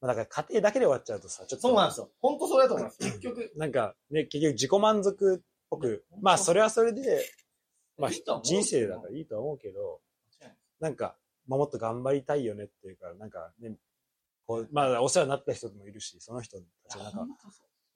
[0.00, 1.68] まあだから家庭だけで終わっちゃうとさ、ちょっと。
[1.68, 2.10] そうなんですよ。
[2.20, 2.98] 本当それだと思います。
[2.98, 5.40] 結局、なんかね、結局自己満足っ
[5.70, 7.24] ぽく、まあそれはそれで、
[7.96, 8.10] まあ
[8.42, 10.00] 人生だからいいとは思うけど、
[10.80, 11.16] なんか、まあ、
[11.46, 13.76] もっと頑張りたいよねっていうか、なんかね、
[14.46, 17.26] こう、まあお世話になった人もいるし、その人たちのなんか。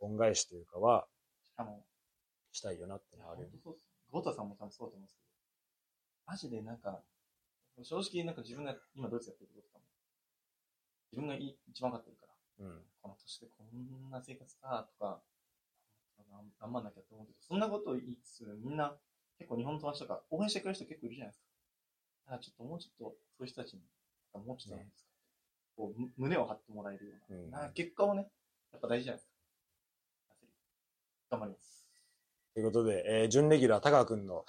[0.01, 1.07] 恩返しというかは
[1.45, 1.85] しかも、
[2.53, 3.51] したいよなってのはある。
[4.11, 5.29] ゴータさんも多分そうだと思うんですけど、
[6.27, 7.03] マジでなんか、
[7.83, 9.85] 正直なんか自分が今ドイツやってることとかも、
[11.13, 12.83] 自分がい一番分かってるから、うん。
[13.03, 15.23] この年でこんな生活かとか、
[16.31, 18.97] 頑頑張んなきゃって思うけど、そんなこと言いつつ、みんな
[19.39, 21.50] 結構日本の友達とか応援してくれる人結構いるじゃないですか。
[22.27, 23.81] だからちょっともうちょっとそういう人たちに、
[24.35, 25.11] もうちょっとなんですか、
[25.77, 28.29] こうむ胸を張ってもらえるような、うんな結果をね、
[28.73, 29.33] やっぱ大事じゃないですか。
[31.31, 31.87] 頑張ります。
[32.53, 34.45] ということで、えー、準レギュラー、高川くんの、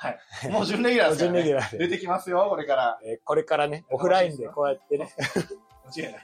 [0.50, 1.28] もう準レギュラーですね。
[1.28, 3.00] 準レギュラーで、出てきますよ、これから。
[3.04, 5.14] えーこれからね、オフラインでこうやってね。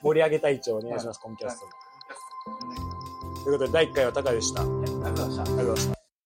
[0.01, 1.71] 盛り上げたい一応お願いします、コンキャストも。
[3.43, 4.61] ということで、第1回は高でした。
[4.61, 5.51] ありがとうありがとうございました。
[5.51, 5.96] ございました。